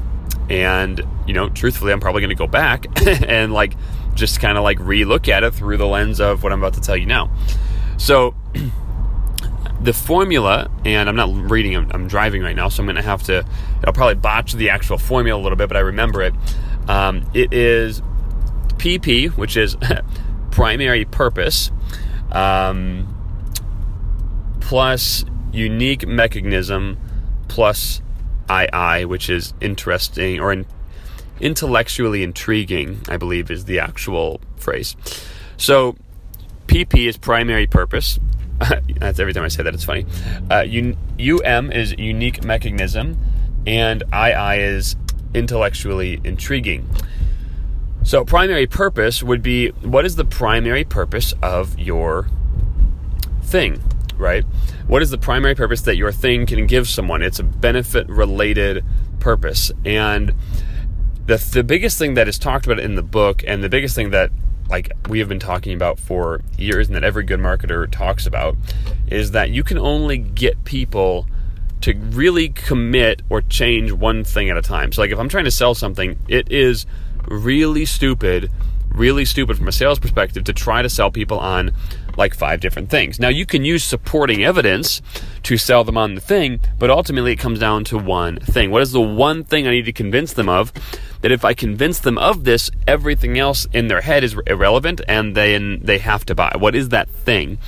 and, 0.50 1.00
you 1.26 1.32
know, 1.32 1.48
truthfully, 1.48 1.90
I'm 1.90 2.00
probably 2.00 2.20
going 2.20 2.28
to 2.28 2.34
go 2.34 2.46
back 2.46 2.86
and 3.06 3.54
like 3.54 3.76
just 4.14 4.40
kind 4.40 4.58
of 4.58 4.62
like 4.62 4.78
relook 4.78 5.26
at 5.28 5.42
it 5.42 5.54
through 5.54 5.78
the 5.78 5.86
lens 5.86 6.20
of 6.20 6.42
what 6.42 6.52
I'm 6.52 6.62
about 6.62 6.74
to 6.74 6.82
tell 6.82 6.98
you 6.98 7.06
now. 7.06 7.30
So, 7.96 8.34
the 9.84 9.92
formula, 9.92 10.70
and 10.86 11.08
I'm 11.10 11.16
not 11.16 11.50
reading, 11.50 11.76
I'm, 11.76 11.90
I'm 11.92 12.08
driving 12.08 12.42
right 12.42 12.56
now, 12.56 12.68
so 12.70 12.82
I'm 12.82 12.86
going 12.86 12.96
to 12.96 13.02
have 13.02 13.22
to, 13.24 13.44
I'll 13.86 13.92
probably 13.92 14.14
botch 14.14 14.54
the 14.54 14.70
actual 14.70 14.96
formula 14.96 15.38
a 15.38 15.42
little 15.42 15.56
bit, 15.56 15.68
but 15.68 15.76
I 15.76 15.80
remember 15.80 16.22
it. 16.22 16.34
Um, 16.88 17.30
it 17.34 17.52
is 17.52 18.00
PP, 18.78 19.36
which 19.36 19.58
is 19.58 19.76
primary 20.50 21.04
purpose, 21.04 21.70
um, 22.32 23.08
plus 24.60 25.26
unique 25.52 26.06
mechanism 26.06 26.98
plus 27.48 28.00
II, 28.50 29.04
which 29.04 29.28
is 29.28 29.52
interesting 29.60 30.40
or 30.40 30.50
in, 30.50 30.66
intellectually 31.40 32.22
intriguing, 32.22 33.02
I 33.08 33.18
believe 33.18 33.50
is 33.50 33.66
the 33.66 33.80
actual 33.80 34.40
phrase. 34.56 34.96
So, 35.58 35.96
PP 36.68 37.06
is 37.06 37.18
primary 37.18 37.66
purpose. 37.66 38.18
That's 38.98 39.18
every 39.18 39.32
time 39.32 39.44
I 39.44 39.48
say 39.48 39.62
that, 39.62 39.74
it's 39.74 39.84
funny. 39.84 40.06
Uh, 40.50 40.64
UM 41.18 41.72
is 41.72 41.94
unique 41.98 42.44
mechanism, 42.44 43.18
and 43.66 44.02
II 44.12 44.58
is 44.58 44.96
intellectually 45.34 46.20
intriguing. 46.24 46.88
So, 48.04 48.24
primary 48.24 48.66
purpose 48.66 49.22
would 49.22 49.42
be 49.42 49.68
what 49.68 50.04
is 50.04 50.16
the 50.16 50.24
primary 50.24 50.84
purpose 50.84 51.32
of 51.42 51.78
your 51.78 52.28
thing, 53.42 53.82
right? 54.16 54.44
What 54.86 55.02
is 55.02 55.10
the 55.10 55.18
primary 55.18 55.54
purpose 55.54 55.80
that 55.82 55.96
your 55.96 56.12
thing 56.12 56.44
can 56.44 56.66
give 56.66 56.88
someone? 56.88 57.22
It's 57.22 57.38
a 57.38 57.44
benefit 57.44 58.08
related 58.08 58.84
purpose. 59.20 59.72
And 59.86 60.34
the, 61.26 61.36
the 61.52 61.64
biggest 61.64 61.98
thing 61.98 62.14
that 62.14 62.28
is 62.28 62.38
talked 62.38 62.66
about 62.66 62.78
in 62.78 62.94
the 62.94 63.02
book, 63.02 63.42
and 63.46 63.64
the 63.64 63.70
biggest 63.70 63.94
thing 63.94 64.10
that 64.10 64.30
like 64.68 64.90
we 65.08 65.18
have 65.18 65.28
been 65.28 65.40
talking 65.40 65.74
about 65.74 65.98
for 65.98 66.40
years 66.56 66.86
and 66.86 66.96
that 66.96 67.04
every 67.04 67.24
good 67.24 67.40
marketer 67.40 67.90
talks 67.90 68.26
about, 68.26 68.56
is 69.08 69.32
that 69.32 69.50
you 69.50 69.62
can 69.62 69.78
only 69.78 70.18
get 70.18 70.64
people 70.64 71.26
to 71.82 71.92
really 71.94 72.48
commit 72.48 73.22
or 73.28 73.42
change 73.42 73.92
one 73.92 74.24
thing 74.24 74.48
at 74.48 74.56
a 74.56 74.62
time. 74.62 74.90
So, 74.90 75.02
like, 75.02 75.10
if 75.10 75.18
I'm 75.18 75.28
trying 75.28 75.44
to 75.44 75.50
sell 75.50 75.74
something, 75.74 76.18
it 76.28 76.50
is 76.50 76.86
really 77.28 77.84
stupid, 77.84 78.50
really 78.88 79.24
stupid 79.24 79.58
from 79.58 79.68
a 79.68 79.72
sales 79.72 79.98
perspective 79.98 80.44
to 80.44 80.52
try 80.52 80.80
to 80.80 80.88
sell 80.88 81.10
people 81.10 81.38
on 81.38 81.72
like 82.16 82.34
five 82.34 82.60
different 82.60 82.90
things. 82.90 83.18
Now, 83.18 83.28
you 83.28 83.46
can 83.46 83.64
use 83.64 83.84
supporting 83.84 84.44
evidence 84.44 85.02
to 85.44 85.56
sell 85.56 85.84
them 85.84 85.96
on 85.96 86.14
the 86.14 86.20
thing, 86.20 86.60
but 86.78 86.90
ultimately 86.90 87.32
it 87.32 87.38
comes 87.38 87.58
down 87.58 87.84
to 87.84 87.98
one 87.98 88.38
thing. 88.38 88.70
What 88.70 88.82
is 88.82 88.92
the 88.92 89.00
one 89.00 89.44
thing 89.44 89.66
I 89.66 89.70
need 89.70 89.86
to 89.86 89.92
convince 89.92 90.32
them 90.32 90.48
of? 90.48 90.72
That 91.20 91.32
if 91.32 91.44
I 91.44 91.54
convince 91.54 91.98
them 91.98 92.18
of 92.18 92.44
this, 92.44 92.70
everything 92.86 93.38
else 93.38 93.66
in 93.72 93.88
their 93.88 94.02
head 94.02 94.24
is 94.24 94.36
irrelevant 94.46 95.00
and 95.08 95.36
then 95.36 95.80
they 95.82 95.98
have 95.98 96.24
to 96.26 96.34
buy. 96.34 96.54
What 96.58 96.74
is 96.74 96.90
that 96.90 97.08
thing? 97.08 97.58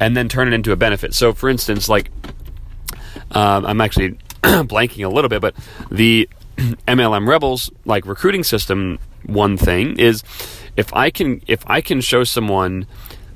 And 0.00 0.16
then 0.16 0.28
turn 0.28 0.48
it 0.48 0.54
into 0.54 0.72
a 0.72 0.76
benefit. 0.76 1.14
So, 1.14 1.32
for 1.32 1.48
instance, 1.48 1.88
like, 1.88 2.10
um, 3.32 3.66
I'm 3.66 3.80
actually 3.80 4.18
blanking 4.42 5.04
a 5.04 5.08
little 5.08 5.28
bit, 5.28 5.40
but 5.40 5.54
the 5.90 6.28
MLM 6.56 7.26
Rebels 7.26 7.70
like 7.84 8.06
recruiting 8.06 8.44
system 8.44 8.98
one 9.26 9.56
thing 9.56 9.98
is 9.98 10.22
if 10.76 10.92
I 10.94 11.10
can 11.10 11.42
if 11.46 11.62
I 11.66 11.80
can 11.80 12.00
show 12.00 12.24
someone 12.24 12.86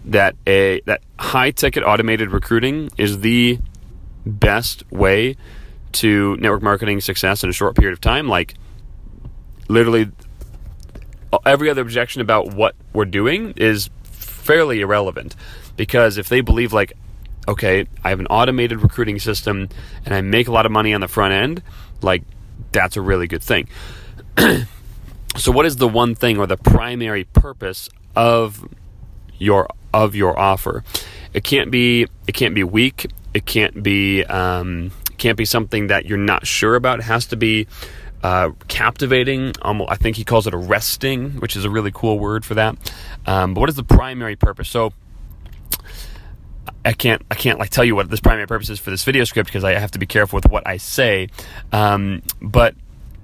that 0.07 0.35
a 0.47 0.81
that 0.83 1.03
high 1.19 1.51
ticket 1.51 1.85
automated 1.85 2.31
recruiting 2.31 2.91
is 2.99 3.21
the 3.21 3.59
best 4.27 4.91
way 4.91 5.37
to 5.93 6.37
network 6.37 6.63
marketing 6.63 7.01
success 7.01 7.45
in 7.45 7.51
a 7.51 7.53
short 7.53 7.77
period 7.77 7.93
of 7.93 8.01
time 8.01 8.29
like 8.29 8.55
literally 9.69 10.11
every 11.47 11.71
other 11.71 11.83
objection 11.83 12.21
about 12.21 12.53
what 12.53 12.75
we're 12.93 13.05
doing 13.05 13.53
is 13.57 13.91
fairly 14.03 14.81
irrelevant 14.81 15.37
because 15.77 16.19
if 16.19 16.29
they 16.29 16.41
believe 16.41 16.73
like 16.73 16.93
okay 17.47 17.87
i 18.05 18.09
have 18.09 18.21
an 18.21 18.27
automated 18.27 18.81
recruiting 18.81 19.19
system 19.19 19.69
and 20.05 20.15
i 20.15 20.21
make 20.21 20.49
a 20.49 20.53
lot 20.53 20.67
of 20.67 20.73
money 20.73 20.95
on 20.95 21.01
the 21.01 21.09
front 21.09 21.33
end 21.33 21.63
like 22.03 22.23
that's 22.73 22.97
a 22.97 23.03
really 23.03 23.27
good 23.27 23.43
thing. 23.43 23.69
so 25.37 25.53
what 25.53 25.67
is 25.67 25.77
the 25.77 25.89
one 25.89 26.15
thing 26.15 26.39
or 26.39 26.47
the 26.47 26.57
primary 26.57 27.25
purpose 27.25 27.89
of 28.17 28.67
your 29.39 29.69
of 29.93 30.15
your 30.15 30.39
offer? 30.39 30.85
It 31.33 31.45
can't 31.45 31.71
be 31.71 32.07
it 32.27 32.33
can't 32.33 32.55
be 32.55 32.65
weak. 32.65 33.11
It 33.35 33.47
can't 33.47 33.83
be 33.83 34.25
um, 34.25 34.93
can't 35.19 35.39
be 35.39 35.45
something 35.45 35.87
that 35.87 36.07
you're 36.07 36.19
not 36.19 36.47
sure 36.47 36.75
about. 36.75 37.01
It 37.01 37.05
has 37.05 37.27
to 37.27 37.37
be 37.37 37.67
uh, 38.23 38.51
captivating. 38.69 39.53
Um, 39.63 39.83
I 39.89 39.97
think 39.97 40.17
he 40.17 40.25
calls 40.25 40.47
it 40.47 40.55
arresting, 40.55 41.33
which 41.41 41.57
is 41.57 41.65
a 41.65 41.71
really 41.71 41.91
cool 41.93 42.19
word 42.19 42.45
for 42.45 42.55
that. 42.55 42.77
Um, 43.27 43.55
but 43.55 43.61
what 43.61 43.69
is 43.69 43.77
the 43.77 43.85
primary 43.85 44.37
purpose? 44.37 44.69
So 44.69 44.93
I 46.85 46.93
can't 46.93 47.23
I 47.31 47.35
can't 47.35 47.59
like 47.59 47.71
tell 47.71 47.85
you 47.85 47.95
what 47.95 48.11
this 48.11 48.21
primary 48.21 48.47
purpose 48.47 48.71
is 48.71 48.79
for 48.79 48.91
this 48.91 49.05
video 49.05 49.25
script 49.25 49.49
because 49.49 49.65
I 49.65 49.73
have 49.73 49.93
to 49.93 49.99
be 49.99 50.07
careful 50.07 50.37
with 50.37 50.51
what 50.51 50.67
I 50.67 50.77
say. 50.77 51.29
Um, 51.73 52.23
but 52.41 52.75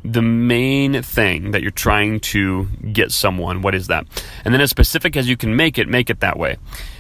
the 0.05 0.23
main 0.23 1.03
thing 1.03 1.51
that 1.51 1.63
you're 1.63 1.71
trying 1.71 2.21
to 2.21 2.67
get 2.93 3.13
someone, 3.13 3.63
what 3.63 3.75
is 3.75 3.89
that? 3.89 4.07
And 4.45 4.55
then 4.55 4.61
as 4.61 4.71
specific 4.71 5.17
as 5.17 5.29
you 5.29 5.37
can 5.37 5.57
make 5.57 5.79
it, 5.79 5.89
make 5.89 6.11
it 6.11 6.21
that 6.21 6.39
way. 6.39 6.57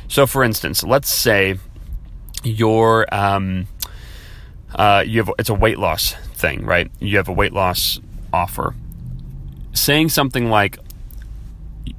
So, 0.09 0.26
for 0.26 0.43
instance, 0.43 0.83
let's 0.83 1.12
say 1.12 1.59
you're 2.43 3.07
um, 3.12 3.69
uh, 4.75 5.05
you 5.07 5.23
have 5.23 5.33
it's 5.38 5.49
a 5.49 5.55
weight 5.55 5.78
loss 5.78 6.14
thing, 6.35 6.64
right? 6.64 6.90
You 6.99 7.17
have 7.19 7.28
a 7.28 7.33
weight 7.33 7.52
loss 7.52 8.00
offer. 8.33 8.75
Saying 9.73 10.09
something 10.09 10.49
like 10.50 10.78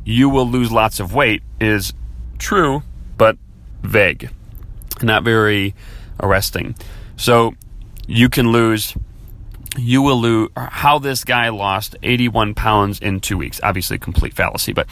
"you 0.04 0.30
will 0.30 0.48
lose 0.48 0.72
lots 0.72 1.00
of 1.00 1.14
weight" 1.14 1.44
is 1.60 1.94
true, 2.38 2.84
but 3.18 3.38
vague 3.84 4.32
not 5.04 5.24
very 5.24 5.76
arresting. 6.22 6.76
So 7.18 7.54
you 8.08 8.30
can 8.30 8.52
lose. 8.52 8.96
You 9.78 10.02
will 10.02 10.20
lose. 10.20 10.50
How 10.58 11.00
this 11.00 11.24
guy 11.24 11.50
lost 11.50 11.96
81 12.02 12.56
pounds 12.56 13.00
in 13.00 13.20
two 13.20 13.38
weeks. 13.38 13.60
Obviously, 13.64 14.00
complete 14.00 14.34
fallacy, 14.34 14.74
but 14.74 14.88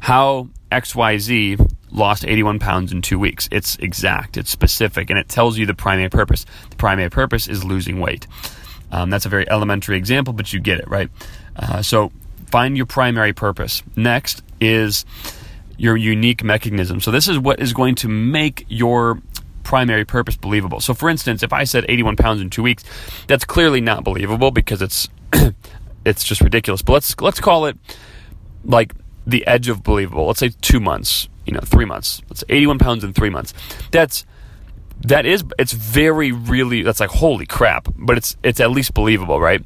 how 0.00 0.48
XYZ 0.70 1.72
lost 1.90 2.24
81 2.24 2.58
pounds 2.58 2.92
in 2.92 3.02
two 3.02 3.18
weeks. 3.18 3.48
It's 3.50 3.76
exact, 3.76 4.36
it's 4.36 4.50
specific, 4.50 5.10
and 5.10 5.18
it 5.18 5.28
tells 5.28 5.58
you 5.58 5.66
the 5.66 5.74
primary 5.74 6.08
purpose. 6.08 6.46
The 6.70 6.76
primary 6.76 7.10
purpose 7.10 7.48
is 7.48 7.64
losing 7.64 8.00
weight. 8.00 8.26
Um, 8.92 9.10
that's 9.10 9.26
a 9.26 9.28
very 9.28 9.48
elementary 9.48 9.96
example, 9.96 10.32
but 10.32 10.52
you 10.52 10.60
get 10.60 10.78
it, 10.78 10.88
right? 10.88 11.10
Uh, 11.56 11.82
so 11.82 12.12
find 12.50 12.76
your 12.76 12.86
primary 12.86 13.32
purpose. 13.32 13.82
Next 13.96 14.42
is 14.60 15.04
your 15.76 15.96
unique 15.96 16.44
mechanism. 16.44 17.00
So 17.00 17.10
this 17.10 17.26
is 17.28 17.38
what 17.38 17.60
is 17.60 17.72
going 17.72 17.94
to 17.96 18.08
make 18.08 18.66
your 18.68 19.20
primary 19.70 20.04
purpose 20.04 20.36
believable. 20.36 20.80
So, 20.80 20.94
for 20.94 21.08
instance, 21.08 21.44
if 21.44 21.52
I 21.52 21.62
said 21.62 21.84
81 21.88 22.16
pounds 22.16 22.40
in 22.40 22.50
two 22.50 22.64
weeks, 22.64 22.82
that's 23.28 23.44
clearly 23.44 23.80
not 23.80 24.02
believable 24.02 24.50
because 24.50 24.82
it's 24.82 25.08
it's 26.04 26.24
just 26.24 26.40
ridiculous. 26.40 26.82
But 26.82 26.94
let's 26.94 27.20
let's 27.20 27.38
call 27.38 27.66
it 27.66 27.78
like 28.64 28.94
the 29.24 29.46
edge 29.46 29.68
of 29.68 29.84
believable. 29.84 30.26
Let's 30.26 30.40
say 30.40 30.50
two 30.60 30.80
months, 30.80 31.28
you 31.46 31.52
know, 31.52 31.60
three 31.60 31.84
months. 31.84 32.20
Let's 32.28 32.40
say 32.40 32.46
81 32.48 32.80
pounds 32.80 33.04
in 33.04 33.12
three 33.12 33.30
months. 33.30 33.54
That's 33.92 34.26
that 35.06 35.24
is 35.24 35.44
it's 35.56 35.72
very 35.72 36.32
really 36.32 36.82
that's 36.82 36.98
like 36.98 37.10
holy 37.10 37.46
crap, 37.46 37.86
but 37.96 38.18
it's 38.18 38.36
it's 38.42 38.58
at 38.58 38.72
least 38.72 38.92
believable, 38.92 39.38
right? 39.38 39.64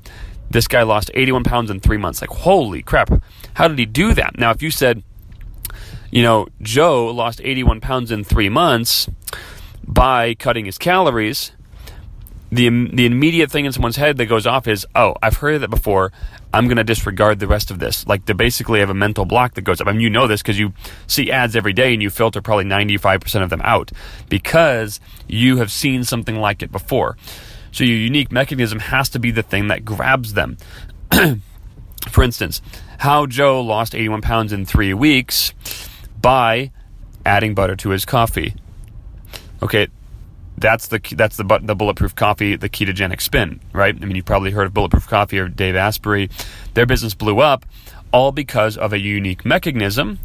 This 0.51 0.69
guy 0.69 0.83
lost 0.83 1.11
81 1.15 1.45
pounds 1.45 1.71
in 1.71 1.81
three 1.81 1.97
months. 1.97 2.21
Like 2.21 2.29
holy 2.29 2.83
crap, 2.83 3.11
how 3.55 3.69
did 3.69 3.79
he 3.79 3.87
do 3.87 4.13
that? 4.13 4.37
Now, 4.37 4.51
if 4.51 4.61
you 4.61 4.71
said, 4.71 5.03
you 6.11 6.23
know, 6.23 6.47
Joe 6.61 7.07
lost 7.07 7.41
81 7.43 7.81
pounds 7.81 8.11
in 8.11 8.23
three 8.23 8.51
months 8.51 9.09
by 9.87 10.35
cutting 10.35 10.65
his 10.67 10.79
calories, 10.79 11.53
the 12.51 12.69
the 12.69 13.07
immediate 13.07 13.51
thing 13.51 13.65
in 13.65 13.73
someone's 13.73 13.97
head 13.97 14.17
that 14.19 14.27
goes 14.27 14.47
off 14.47 14.69
is, 14.69 14.87
"Oh, 14.95 15.17
I've 15.23 15.39
heard 15.39 15.61
that 15.63 15.71
before. 15.71 16.13
I'm 16.53 16.67
going 16.67 16.77
to 16.77 16.85
disregard 16.85 17.41
the 17.41 17.49
rest 17.49 17.71
of 17.71 17.79
this." 17.79 18.07
Like 18.07 18.27
they 18.27 18.33
basically 18.33 18.81
have 18.81 18.91
a 18.91 18.95
mental 18.95 19.25
block 19.25 19.55
that 19.55 19.63
goes 19.63 19.81
up. 19.81 19.89
I 19.89 19.93
mean, 19.93 20.01
you 20.01 20.11
know 20.11 20.27
this 20.27 20.41
because 20.43 20.59
you 20.59 20.73
see 21.07 21.31
ads 21.31 21.57
every 21.57 21.73
day 21.73 21.93
and 21.93 22.03
you 22.03 22.11
filter 22.11 22.41
probably 22.41 22.65
95% 22.65 23.43
of 23.43 23.51
them 23.51 23.61
out 23.65 23.91
because 24.29 25.01
you 25.29 25.57
have 25.57 25.73
seen 25.73 26.05
something 26.05 26.37
like 26.37 26.63
it 26.63 26.71
before. 26.71 27.17
So 27.73 27.83
your 27.83 27.97
unique 27.97 28.31
mechanism 28.31 28.79
has 28.79 29.09
to 29.11 29.19
be 29.19 29.33
the 29.33 29.43
thing 29.43 29.67
that 29.69 29.85
grabs 29.85 30.35
them. 30.35 30.57
For 32.09 32.23
instance, 32.23 32.63
how 32.99 33.27
Joe 33.27 33.61
lost 33.61 33.95
81 33.95 34.21
pounds 34.21 34.53
in 34.53 34.65
3 34.65 34.95
weeks 34.95 35.53
by 36.21 36.71
adding 37.27 37.55
butter 37.55 37.75
to 37.75 37.89
his 37.89 38.05
coffee 38.05 38.55
okay, 39.65 39.89
that's 40.57 40.89
the 40.89 41.01
that's 41.17 41.37
the 41.37 41.61
the 41.63 41.75
bulletproof 41.75 42.15
coffee, 42.15 42.57
the 42.57 42.69
ketogenic 42.69 43.21
spin, 43.21 43.61
right? 43.73 43.95
I 43.95 44.05
mean, 44.05 44.15
you've 44.15 44.25
probably 44.25 44.53
heard 44.53 44.67
of 44.67 44.75
bulletproof 44.75 45.09
coffee 45.09 45.39
or 45.39 45.49
Dave 45.49 45.75
Asprey. 45.75 46.31
Their 46.75 46.87
business 46.87 47.15
blew 47.15 47.41
up 47.41 47.67
all 48.13 48.31
because 48.31 48.77
of 48.77 48.93
a 48.93 49.01
unique 49.01 49.45
mechanism. 49.45 50.21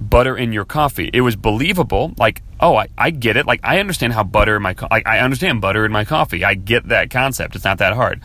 Butter 0.00 0.36
in 0.36 0.52
your 0.52 0.64
coffee. 0.64 1.08
It 1.12 1.20
was 1.20 1.36
believable. 1.36 2.14
Like, 2.16 2.42
oh, 2.58 2.76
I, 2.76 2.88
I 2.98 3.10
get 3.10 3.36
it. 3.36 3.46
Like, 3.46 3.60
I 3.62 3.78
understand 3.78 4.12
how 4.12 4.24
butter 4.24 4.56
in 4.56 4.62
my 4.62 4.74
like 4.90 5.06
I 5.06 5.18
understand 5.20 5.60
butter 5.60 5.84
in 5.84 5.92
my 5.92 6.04
coffee. 6.04 6.44
I 6.44 6.54
get 6.54 6.88
that 6.88 7.10
concept. 7.10 7.54
It's 7.54 7.64
not 7.64 7.78
that 7.78 7.92
hard. 7.92 8.20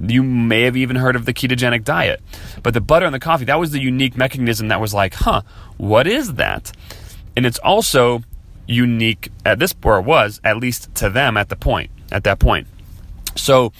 You 0.00 0.22
may 0.22 0.62
have 0.62 0.76
even 0.76 0.96
heard 0.96 1.14
of 1.14 1.26
the 1.26 1.34
ketogenic 1.34 1.84
diet, 1.84 2.20
but 2.62 2.74
the 2.74 2.80
butter 2.80 3.06
in 3.06 3.12
the 3.12 3.20
coffee 3.20 3.44
that 3.44 3.60
was 3.60 3.70
the 3.70 3.80
unique 3.80 4.16
mechanism 4.16 4.68
that 4.68 4.80
was 4.80 4.92
like, 4.92 5.14
huh, 5.14 5.42
what 5.76 6.06
is 6.06 6.34
that? 6.34 6.72
And 7.36 7.46
it's 7.46 7.58
also 7.58 8.22
unique 8.66 9.30
at 9.44 9.58
this 9.58 9.74
or 9.82 10.00
was 10.00 10.40
at 10.44 10.56
least 10.56 10.94
to 10.96 11.10
them 11.10 11.36
at 11.36 11.48
the 11.48 11.56
point 11.56 11.90
at 12.10 12.24
that 12.24 12.38
point. 12.38 12.66
So 13.36 13.72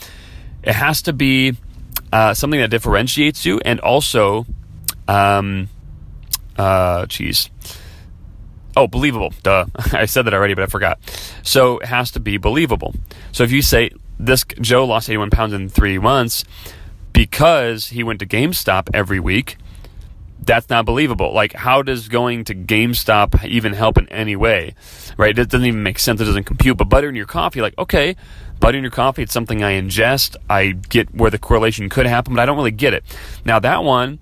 it 0.62 0.74
has 0.74 1.02
to 1.02 1.12
be 1.12 1.56
uh, 2.12 2.34
something 2.34 2.60
that 2.60 2.70
differentiates 2.70 3.44
you 3.44 3.60
and 3.64 3.80
also, 3.80 4.46
um, 5.08 5.68
uh, 6.56 7.06
geez. 7.06 7.50
Oh, 8.76 8.86
believable. 8.86 9.34
Duh. 9.42 9.66
I 9.92 10.06
said 10.06 10.22
that 10.22 10.34
already, 10.34 10.54
but 10.54 10.64
I 10.64 10.66
forgot. 10.66 10.98
So 11.42 11.78
it 11.78 11.86
has 11.86 12.10
to 12.12 12.20
be 12.20 12.38
believable. 12.38 12.94
So 13.32 13.44
if 13.44 13.52
you 13.52 13.62
say, 13.62 13.90
this 14.18 14.44
Joe 14.60 14.84
lost 14.84 15.10
81 15.10 15.30
pounds 15.30 15.52
in 15.52 15.68
three 15.68 15.98
months 15.98 16.44
because 17.12 17.88
he 17.88 18.02
went 18.02 18.20
to 18.20 18.26
GameStop 18.26 18.88
every 18.94 19.20
week. 19.20 19.56
That's 20.44 20.68
not 20.68 20.84
believable. 20.84 21.32
Like, 21.32 21.52
how 21.52 21.82
does 21.82 22.08
going 22.08 22.44
to 22.44 22.54
GameStop 22.54 23.44
even 23.44 23.72
help 23.74 23.96
in 23.96 24.08
any 24.08 24.34
way? 24.34 24.74
Right? 25.16 25.38
It 25.38 25.48
doesn't 25.48 25.66
even 25.66 25.82
make 25.82 25.98
sense. 25.98 26.20
It 26.20 26.24
doesn't 26.24 26.44
compute. 26.44 26.76
But 26.76 26.88
butter 26.88 27.08
in 27.08 27.14
your 27.14 27.26
coffee, 27.26 27.60
like, 27.60 27.78
okay, 27.78 28.16
butter 28.58 28.76
in 28.76 28.82
your 28.82 28.90
coffee, 28.90 29.22
it's 29.22 29.32
something 29.32 29.62
I 29.62 29.80
ingest. 29.80 30.36
I 30.50 30.72
get 30.72 31.14
where 31.14 31.30
the 31.30 31.38
correlation 31.38 31.88
could 31.88 32.06
happen, 32.06 32.34
but 32.34 32.40
I 32.40 32.46
don't 32.46 32.56
really 32.56 32.72
get 32.72 32.92
it. 32.92 33.04
Now, 33.44 33.60
that 33.60 33.84
one, 33.84 34.18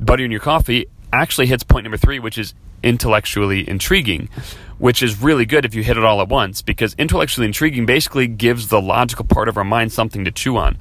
butter 0.00 0.24
in 0.24 0.30
your 0.30 0.40
coffee, 0.40 0.86
actually 1.12 1.46
hits 1.46 1.62
point 1.62 1.84
number 1.84 1.98
three, 1.98 2.18
which 2.18 2.38
is 2.38 2.54
intellectually 2.82 3.68
intriguing, 3.68 4.28
which 4.78 5.02
is 5.02 5.20
really 5.20 5.44
good 5.44 5.64
if 5.64 5.74
you 5.74 5.82
hit 5.82 5.96
it 5.96 6.04
all 6.04 6.20
at 6.20 6.28
once 6.28 6.62
because 6.62 6.94
intellectually 6.94 7.46
intriguing 7.46 7.84
basically 7.86 8.26
gives 8.26 8.68
the 8.68 8.80
logical 8.80 9.24
part 9.24 9.48
of 9.48 9.56
our 9.56 9.64
mind 9.64 9.92
something 9.92 10.24
to 10.24 10.30
chew 10.30 10.56
on. 10.56 10.78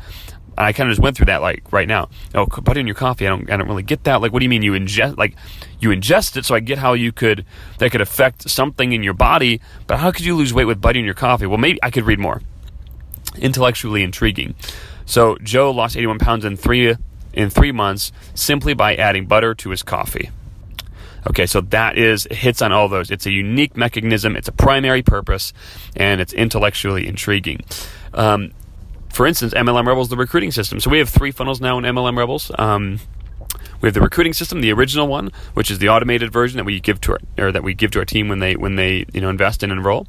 I 0.59 0.73
kind 0.73 0.89
of 0.89 0.91
just 0.91 1.01
went 1.01 1.15
through 1.15 1.27
that 1.27 1.41
like 1.41 1.71
right 1.71 1.87
now. 1.87 2.09
Oh, 2.35 2.45
butter 2.45 2.79
in 2.79 2.85
your 2.85 2.95
coffee. 2.95 3.25
I 3.25 3.29
don't. 3.29 3.49
I 3.49 3.57
don't 3.57 3.67
really 3.67 3.83
get 3.83 4.03
that. 4.03 4.21
Like, 4.21 4.33
what 4.33 4.39
do 4.39 4.45
you 4.45 4.49
mean 4.49 4.61
you 4.61 4.73
ingest? 4.73 5.17
Like, 5.17 5.35
you 5.79 5.89
ingest 5.89 6.35
it, 6.35 6.45
so 6.45 6.53
I 6.53 6.59
get 6.59 6.77
how 6.77 6.93
you 6.93 7.11
could 7.11 7.45
that 7.77 7.91
could 7.91 8.01
affect 8.01 8.49
something 8.49 8.91
in 8.91 9.01
your 9.01 9.13
body. 9.13 9.61
But 9.87 9.99
how 9.99 10.11
could 10.11 10.25
you 10.25 10.35
lose 10.35 10.53
weight 10.53 10.65
with 10.65 10.81
butter 10.81 10.99
in 10.99 11.05
your 11.05 11.13
coffee? 11.13 11.45
Well, 11.45 11.57
maybe 11.57 11.79
I 11.81 11.89
could 11.89 12.05
read 12.05 12.19
more. 12.19 12.41
Intellectually 13.37 14.03
intriguing. 14.03 14.55
So 15.05 15.37
Joe 15.41 15.71
lost 15.71 15.95
81 15.95 16.19
pounds 16.19 16.45
in 16.45 16.57
three 16.57 16.95
in 17.33 17.49
three 17.49 17.71
months 17.71 18.11
simply 18.33 18.73
by 18.73 18.95
adding 18.95 19.27
butter 19.27 19.55
to 19.55 19.69
his 19.69 19.81
coffee. 19.81 20.29
Okay, 21.27 21.45
so 21.45 21.61
that 21.61 21.97
is 21.97 22.27
hits 22.31 22.61
on 22.61 22.71
all 22.71 22.87
those. 22.87 23.11
It's 23.11 23.25
a 23.25 23.31
unique 23.31 23.75
mechanism, 23.75 24.35
it's 24.35 24.47
a 24.47 24.53
primary 24.53 25.03
purpose, 25.03 25.53
and 25.95 26.21
it's 26.21 26.33
intellectually 26.33 27.07
intriguing. 27.07 27.61
Um, 28.13 28.51
for 29.09 29.25
instance, 29.25 29.53
MLM 29.53 29.85
Rebels, 29.85 30.09
the 30.09 30.17
recruiting 30.17 30.51
system. 30.51 30.79
So 30.79 30.89
we 30.89 30.99
have 30.99 31.09
three 31.09 31.31
funnels 31.31 31.59
now 31.59 31.77
in 31.77 31.83
MLM 31.83 32.17
Rebels. 32.17 32.51
Um, 32.57 32.99
we 33.81 33.87
have 33.87 33.93
the 33.93 34.01
recruiting 34.01 34.33
system, 34.33 34.61
the 34.61 34.71
original 34.73 35.07
one, 35.07 35.31
which 35.53 35.71
is 35.71 35.79
the 35.79 35.89
automated 35.89 36.31
version 36.31 36.57
that 36.57 36.65
we 36.65 36.79
give 36.79 36.99
to 37.01 37.13
our 37.13 37.19
or 37.37 37.51
that 37.51 37.63
we 37.63 37.73
give 37.73 37.91
to 37.91 37.99
our 37.99 38.05
team 38.05 38.27
when 38.27 38.39
they 38.39 38.55
when 38.55 38.75
they 38.75 39.05
you 39.13 39.21
know 39.21 39.29
invest 39.29 39.63
and 39.63 39.71
enroll. 39.71 40.07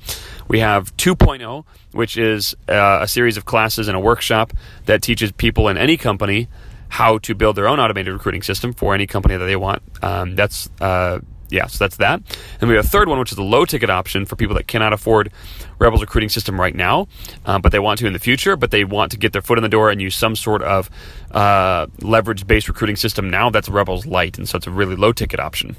We 0.49 0.61
have 0.61 0.97
2.0, 0.97 1.65
which 1.93 2.17
is 2.17 2.57
uh, 2.69 2.99
a 3.03 3.09
series 3.09 3.37
of 3.37 3.45
classes 3.45 3.89
and 3.89 3.97
a 3.97 4.01
workshop 4.01 4.53
that 4.87 5.03
teaches 5.03 5.33
people 5.33 5.69
in 5.69 5.79
any 5.79 5.97
company 5.97 6.49
how 6.89 7.19
to 7.19 7.35
build 7.35 7.55
their 7.55 7.69
own 7.69 7.79
automated 7.79 8.13
recruiting 8.13 8.43
system 8.43 8.73
for 8.73 8.95
any 8.95 9.07
company 9.07 9.37
that 9.37 9.45
they 9.45 9.57
want. 9.57 9.83
Um, 10.03 10.35
that's 10.35 10.69
uh, 10.81 11.21
yeah, 11.51 11.67
so 11.67 11.85
that's 11.85 11.97
that. 11.97 12.23
And 12.61 12.69
we 12.69 12.77
have 12.77 12.85
a 12.85 12.89
third 12.89 13.09
one, 13.09 13.19
which 13.19 13.33
is 13.33 13.37
the 13.37 13.43
low 13.43 13.65
ticket 13.65 13.91
option 13.91 14.25
for 14.25 14.37
people 14.37 14.55
that 14.57 14.67
cannot 14.67 14.93
afford 14.93 15.33
Rebels 15.79 16.01
recruiting 16.01 16.29
system 16.29 16.61
right 16.61 16.75
now, 16.75 17.09
um, 17.47 17.63
but 17.63 17.73
they 17.73 17.79
want 17.79 17.99
to 18.01 18.07
in 18.07 18.13
the 18.13 18.19
future, 18.19 18.57
but 18.57 18.71
they 18.71 18.85
want 18.85 19.13
to 19.13 19.19
get 19.19 19.33
their 19.33 19.43
foot 19.43 19.59
in 19.59 19.63
the 19.63 19.69
door 19.69 19.91
and 19.91 20.01
use 20.01 20.15
some 20.15 20.37
sort 20.37 20.63
of 20.63 20.91
uh, 21.33 21.87
leverage 22.01 22.47
based 22.47 22.69
recruiting 22.69 22.97
system 22.97 23.31
now. 23.31 23.51
That's 23.51 23.69
Rebels 23.69 24.07
Lite, 24.07 24.39
and 24.39 24.49
so 24.49 24.57
it's 24.57 24.67
a 24.67 24.71
really 24.71 24.97
low 24.97 25.13
ticket 25.13 25.41
option. 25.41 25.77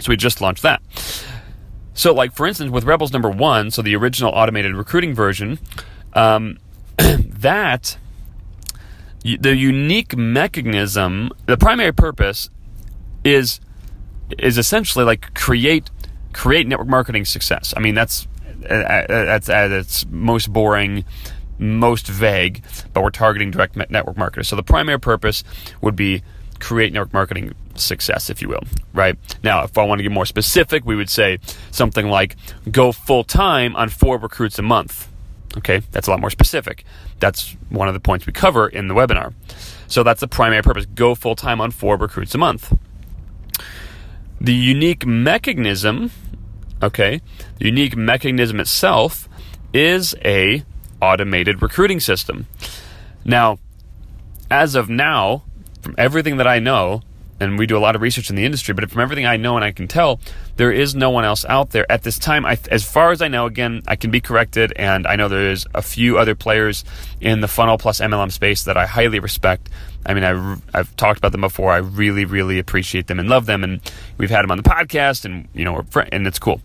So 0.00 0.10
we 0.10 0.16
just 0.16 0.40
launched 0.40 0.62
that. 0.62 0.82
So, 1.94 2.12
like 2.12 2.32
for 2.32 2.46
instance, 2.46 2.70
with 2.70 2.84
Rebels 2.84 3.12
number 3.12 3.30
one, 3.30 3.70
so 3.70 3.82
the 3.82 3.96
original 3.96 4.32
automated 4.32 4.74
recruiting 4.74 5.14
version, 5.14 5.58
um, 6.12 6.58
that 6.98 7.96
the 9.22 9.56
unique 9.56 10.16
mechanism, 10.16 11.30
the 11.46 11.56
primary 11.56 11.92
purpose 11.92 12.48
is 13.24 13.60
is 14.38 14.58
essentially 14.58 15.04
like 15.04 15.34
create 15.34 15.90
create 16.32 16.66
network 16.66 16.88
marketing 16.88 17.24
success. 17.24 17.72
I 17.76 17.80
mean 17.80 17.94
that's 17.94 18.26
uh, 18.68 18.74
uh, 18.74 19.06
uh, 19.08 19.24
that's 19.24 19.48
at 19.48 19.70
its 19.70 20.06
most 20.06 20.52
boring, 20.52 21.04
most 21.58 22.06
vague, 22.06 22.62
but 22.92 23.02
we're 23.02 23.10
targeting 23.10 23.50
direct 23.50 23.76
network 23.76 24.16
marketers. 24.16 24.48
So 24.48 24.56
the 24.56 24.62
primary 24.62 25.00
purpose 25.00 25.44
would 25.80 25.96
be 25.96 26.22
create 26.58 26.92
network 26.92 27.12
marketing 27.12 27.54
success, 27.74 28.30
if 28.30 28.40
you 28.40 28.48
will, 28.48 28.62
right? 28.94 29.16
Now, 29.42 29.64
if 29.64 29.76
I 29.76 29.84
want 29.84 29.98
to 29.98 30.02
get 30.02 30.12
more 30.12 30.26
specific, 30.26 30.84
we 30.84 30.96
would 30.96 31.10
say 31.10 31.38
something 31.70 32.08
like 32.08 32.36
go 32.70 32.92
full 32.92 33.24
time 33.24 33.76
on 33.76 33.88
four 33.88 34.18
recruits 34.18 34.58
a 34.58 34.62
month. 34.62 35.08
Okay, 35.58 35.80
that's 35.90 36.06
a 36.06 36.10
lot 36.10 36.20
more 36.20 36.30
specific. 36.30 36.84
That's 37.18 37.56
one 37.70 37.88
of 37.88 37.94
the 37.94 38.00
points 38.00 38.26
we 38.26 38.32
cover 38.32 38.68
in 38.68 38.88
the 38.88 38.94
webinar. 38.94 39.32
So 39.88 40.02
that's 40.02 40.20
the 40.20 40.28
primary 40.28 40.62
purpose 40.62 40.86
go 40.86 41.14
full 41.14 41.36
time 41.36 41.60
on 41.60 41.70
four 41.70 41.96
recruits 41.96 42.34
a 42.34 42.38
month. 42.38 42.76
The 44.40 44.54
unique 44.54 45.06
mechanism, 45.06 46.10
okay, 46.82 47.20
the 47.58 47.66
unique 47.66 47.96
mechanism 47.96 48.60
itself 48.60 49.28
is 49.72 50.14
a 50.24 50.64
automated 51.00 51.62
recruiting 51.62 52.00
system. 52.00 52.46
Now, 53.24 53.58
as 54.50 54.74
of 54.74 54.88
now, 54.88 55.44
from 55.80 55.94
everything 55.98 56.36
that 56.36 56.46
I 56.46 56.58
know, 56.58 57.02
and 57.38 57.58
we 57.58 57.66
do 57.66 57.76
a 57.76 57.80
lot 57.80 57.94
of 57.94 58.02
research 58.02 58.30
in 58.30 58.36
the 58.36 58.44
industry, 58.44 58.72
but 58.72 58.90
from 58.90 59.02
everything 59.02 59.26
I 59.26 59.36
know 59.36 59.56
and 59.56 59.64
I 59.64 59.70
can 59.70 59.88
tell, 59.88 60.20
there 60.56 60.72
is 60.72 60.94
no 60.94 61.10
one 61.10 61.24
else 61.24 61.44
out 61.44 61.70
there 61.70 61.90
at 61.90 62.02
this 62.02 62.18
time. 62.18 62.46
I, 62.46 62.58
as 62.70 62.84
far 62.84 63.10
as 63.10 63.20
I 63.20 63.28
know, 63.28 63.46
again, 63.46 63.82
I 63.86 63.96
can 63.96 64.10
be 64.10 64.20
corrected, 64.20 64.72
and 64.76 65.06
I 65.06 65.16
know 65.16 65.28
there 65.28 65.50
is 65.50 65.66
a 65.74 65.82
few 65.82 66.18
other 66.18 66.34
players 66.34 66.84
in 67.20 67.40
the 67.40 67.48
funnel 67.48 67.78
plus 67.78 68.00
MLM 68.00 68.32
space 68.32 68.64
that 68.64 68.76
I 68.76 68.86
highly 68.86 69.18
respect. 69.18 69.68
I 70.06 70.14
mean, 70.14 70.24
I, 70.24 70.56
I've 70.78 70.94
talked 70.96 71.18
about 71.18 71.32
them 71.32 71.40
before. 71.40 71.72
I 71.72 71.78
really, 71.78 72.24
really 72.24 72.58
appreciate 72.58 73.08
them 73.08 73.18
and 73.18 73.28
love 73.28 73.46
them, 73.46 73.64
and 73.64 73.80
we've 74.18 74.30
had 74.30 74.42
them 74.42 74.50
on 74.50 74.56
the 74.56 74.62
podcast, 74.62 75.24
and 75.24 75.48
you 75.52 75.64
know, 75.64 75.84
and 76.12 76.26
it's 76.26 76.38
cool. 76.38 76.60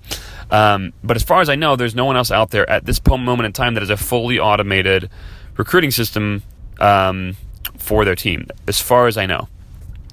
Um, 0.52 0.94
but 1.04 1.16
as 1.16 1.24
far 1.24 1.42
as 1.42 1.50
I 1.50 1.56
know, 1.56 1.76
there's 1.76 1.96
no 1.96 2.06
one 2.06 2.18
else 2.18 2.30
out 2.30 2.52
there 2.52 2.70
at 2.70 2.86
this 2.86 3.00
moment 3.06 3.46
in 3.46 3.54
time 3.54 3.74
that 3.74 3.84
is 3.84 3.90
a 3.90 3.98
fully 3.98 4.40
automated 4.40 5.10
recruiting 5.58 5.92
system 5.92 6.44
um, 6.80 7.36
for 7.78 8.06
their 8.06 8.16
team, 8.16 8.48
as 8.68 8.80
far 8.80 9.08
as 9.08 9.18
I 9.18 9.26
know. 9.26 9.48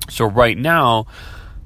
So 0.09 0.25
right 0.25 0.57
now, 0.57 1.07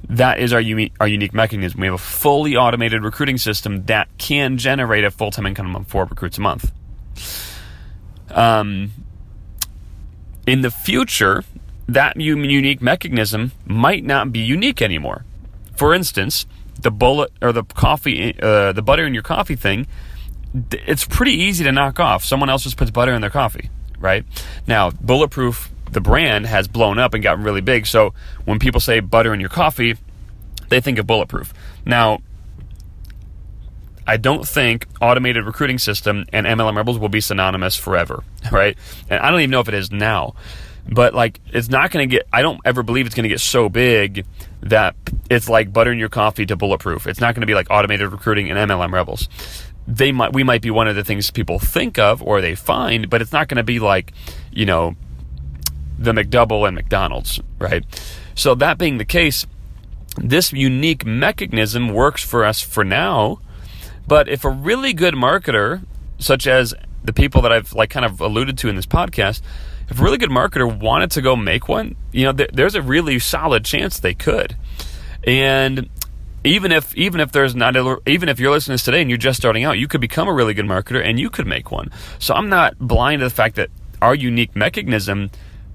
that 0.09 0.41
is 0.41 0.53
our 0.53 0.61
unique, 0.61 0.93
our 1.01 1.07
unique 1.07 1.35
mechanism. 1.35 1.81
We 1.81 1.87
have 1.87 1.95
a 1.95 1.99
fully 1.99 2.57
automated 2.57 3.05
recruiting 3.05 3.39
system 3.39 3.85
that 3.87 4.09
can 4.19 4.59
generate 4.59 5.05
a 5.05 5.11
full 5.11 5.31
time 5.31 5.47
income 5.47 5.77
of 5.77 5.87
four 5.87 6.07
recruits 6.07 6.39
a 6.39 6.41
month. 6.41 6.73
Um, 8.31 8.91
in 10.47 10.63
the 10.63 10.71
future, 10.71 11.45
that 11.89 12.17
unique 12.17 12.83
mechanism 12.83 13.53
might 13.65 14.05
not 14.05 14.33
be 14.33 14.41
unique 14.41 14.83
anymore. 14.83 15.25
For 15.77 15.95
instance, 15.95 16.47
the 16.81 16.91
bullet 16.91 17.33
or 17.41 17.53
the 17.53 17.65
coffee, 17.65 18.35
uh, 18.41 18.73
the 18.73 18.83
butter 18.83 19.07
in 19.07 19.15
your 19.15 19.23
coffee 19.23 19.57
thing, 19.57 19.87
it's 20.73 21.05
pretty 21.05 21.33
easy 21.33 21.65
to 21.65 21.73
knock 21.73 21.99
off. 21.99 22.25
Someone 22.25 22.51
else 22.51 22.63
just 22.63 22.77
puts 22.77 22.91
butter 22.91 23.13
in 23.13 23.21
their 23.21 23.31
coffee, 23.31 23.71
right? 23.99 24.25
Now, 24.67 24.91
bulletproof 24.91 25.71
the 25.91 26.01
brand 26.01 26.47
has 26.47 26.69
blown 26.69 26.99
up 26.99 27.15
and 27.15 27.23
gotten 27.23 27.45
really 27.45 27.61
big. 27.61 27.87
So 27.87 28.15
when 28.45 28.59
people 28.59 28.81
say 28.81 29.01
butter 29.01 29.33
in 29.35 29.41
your 29.41 29.51
coffee, 29.51 29.97
they 30.69 30.81
think 30.81 30.99
of 30.99 31.07
bulletproof. 31.07 31.53
Now, 31.85 32.21
I 34.07 34.17
don't 34.17 34.47
think 34.47 34.87
automated 35.01 35.45
recruiting 35.45 35.79
system 35.79 36.25
and 36.33 36.47
MLM 36.47 36.77
Rebels 36.77 36.99
will 36.99 37.09
be 37.09 37.21
synonymous 37.21 37.77
forever, 37.77 38.25
right? 38.53 38.77
And 39.09 39.21
I 39.21 39.31
don't 39.31 39.41
even 39.41 39.51
know 39.51 39.61
if 39.61 39.69
it 39.69 39.75
is 39.75 39.91
now. 39.91 40.35
But 40.89 41.15
like 41.15 41.41
it's 41.53 41.69
not 41.69 41.93
going 41.93 42.09
to 42.09 42.17
get 42.17 42.27
I 42.33 42.43
don't 42.43 42.61
ever 42.65 42.83
believe 42.83 43.07
it's 43.07 43.15
going 43.15 43.23
to 43.23 43.29
get 43.29 43.41
so 43.41 43.69
big 43.69 44.27
that 44.63 44.97
it's 45.31 45.49
like 45.49 45.73
butter 45.73 45.93
in 45.93 45.99
your 45.99 46.09
coffee 46.09 46.45
to 46.47 46.57
bulletproof. 46.57 47.07
It's 47.07 47.21
not 47.21 47.35
going 47.35 47.43
to 47.43 47.47
be 47.47 47.55
like 47.55 47.69
automated 47.71 48.11
recruiting 48.11 48.51
and 48.51 48.59
MLM 48.71 48.93
Rebels. 48.93 49.29
They 49.87 50.11
might 50.11 50.33
we 50.33 50.43
might 50.43 50.61
be 50.61 50.71
one 50.71 50.89
of 50.89 50.97
the 50.97 51.05
things 51.05 51.31
people 51.31 51.61
think 51.61 51.99
of 51.99 52.21
or 52.21 52.41
they 52.41 52.57
find, 52.57 53.09
but 53.09 53.23
it's 53.23 53.33
not 53.33 53.47
going 53.47 53.59
to 53.59 53.63
be 53.63 53.79
like, 53.79 54.13
you 54.51 54.67
know, 54.67 54.97
the 55.99 56.13
McDouble 56.13 56.67
and 56.67 56.75
McDonald's, 56.75 57.41
right? 57.59 57.85
So, 58.35 58.55
that 58.57 58.79
being 58.79 58.99
the 58.99 59.05
case, 59.05 59.47
this 60.17 60.53
unique 60.53 61.07
mechanism 61.07 61.89
works 61.89 62.25
for 62.25 62.45
us 62.45 62.61
for 62.61 62.85
now. 62.85 63.41
But 64.07 64.29
if 64.29 64.45
a 64.45 64.51
really 64.51 64.93
good 64.93 65.15
marketer, 65.15 65.85
such 66.19 66.47
as 66.47 66.75
the 67.05 67.13
people 67.13 67.43
that 67.43 67.53
I've 67.53 67.73
like 67.73 67.91
kind 67.91 68.05
of 68.05 68.21
alluded 68.21 68.59
to 68.59 68.69
in 68.69 68.77
this 68.77 68.87
podcast, 68.87 69.43
if 69.89 69.99
a 69.99 70.03
really 70.03 70.19
good 70.19 70.31
marketer 70.31 70.81
wanted 70.81 71.11
to 71.13 71.23
go 71.23 71.37
make 71.37 71.69
one, 71.69 71.97
you 72.13 72.25
know, 72.25 72.33
th- 72.33 72.51
there's 72.53 72.75
a 72.75 72.83
really 72.83 73.19
solid 73.19 73.65
chance 73.65 73.99
they 73.99 74.15
could. 74.15 74.57
And 75.25 75.89
even 76.45 76.73
if 76.73 76.95
even 76.97 77.21
if 77.21 77.33
there's 77.33 77.55
not 77.55 77.77
a, 77.77 77.99
even 78.07 78.29
if 78.29 78.41
you're 78.41 78.51
listening 78.51 78.73
to 78.73 78.83
this 78.83 78.85
today 78.85 79.01
and 79.01 79.11
you're 79.11 79.19
just 79.19 79.39
starting 79.39 79.65
out, 79.65 79.79
you 79.79 79.89
could 79.89 80.01
become 80.01 80.29
a 80.29 80.33
really 80.33 80.55
good 80.55 80.65
marketer 80.67 81.05
and 81.05 81.19
you 81.19 81.31
could 81.31 81.47
make 81.47 81.71
one. 81.71 81.91
So 82.19 82.35
I'm 82.35 82.49
not 82.49 82.79
blind 82.79 83.21
to 83.21 83.27
the 83.27 83.35
fact 83.35 83.57
that 83.57 83.71
our 84.01 84.15
unique 84.15 84.57
mechanism 84.57 85.31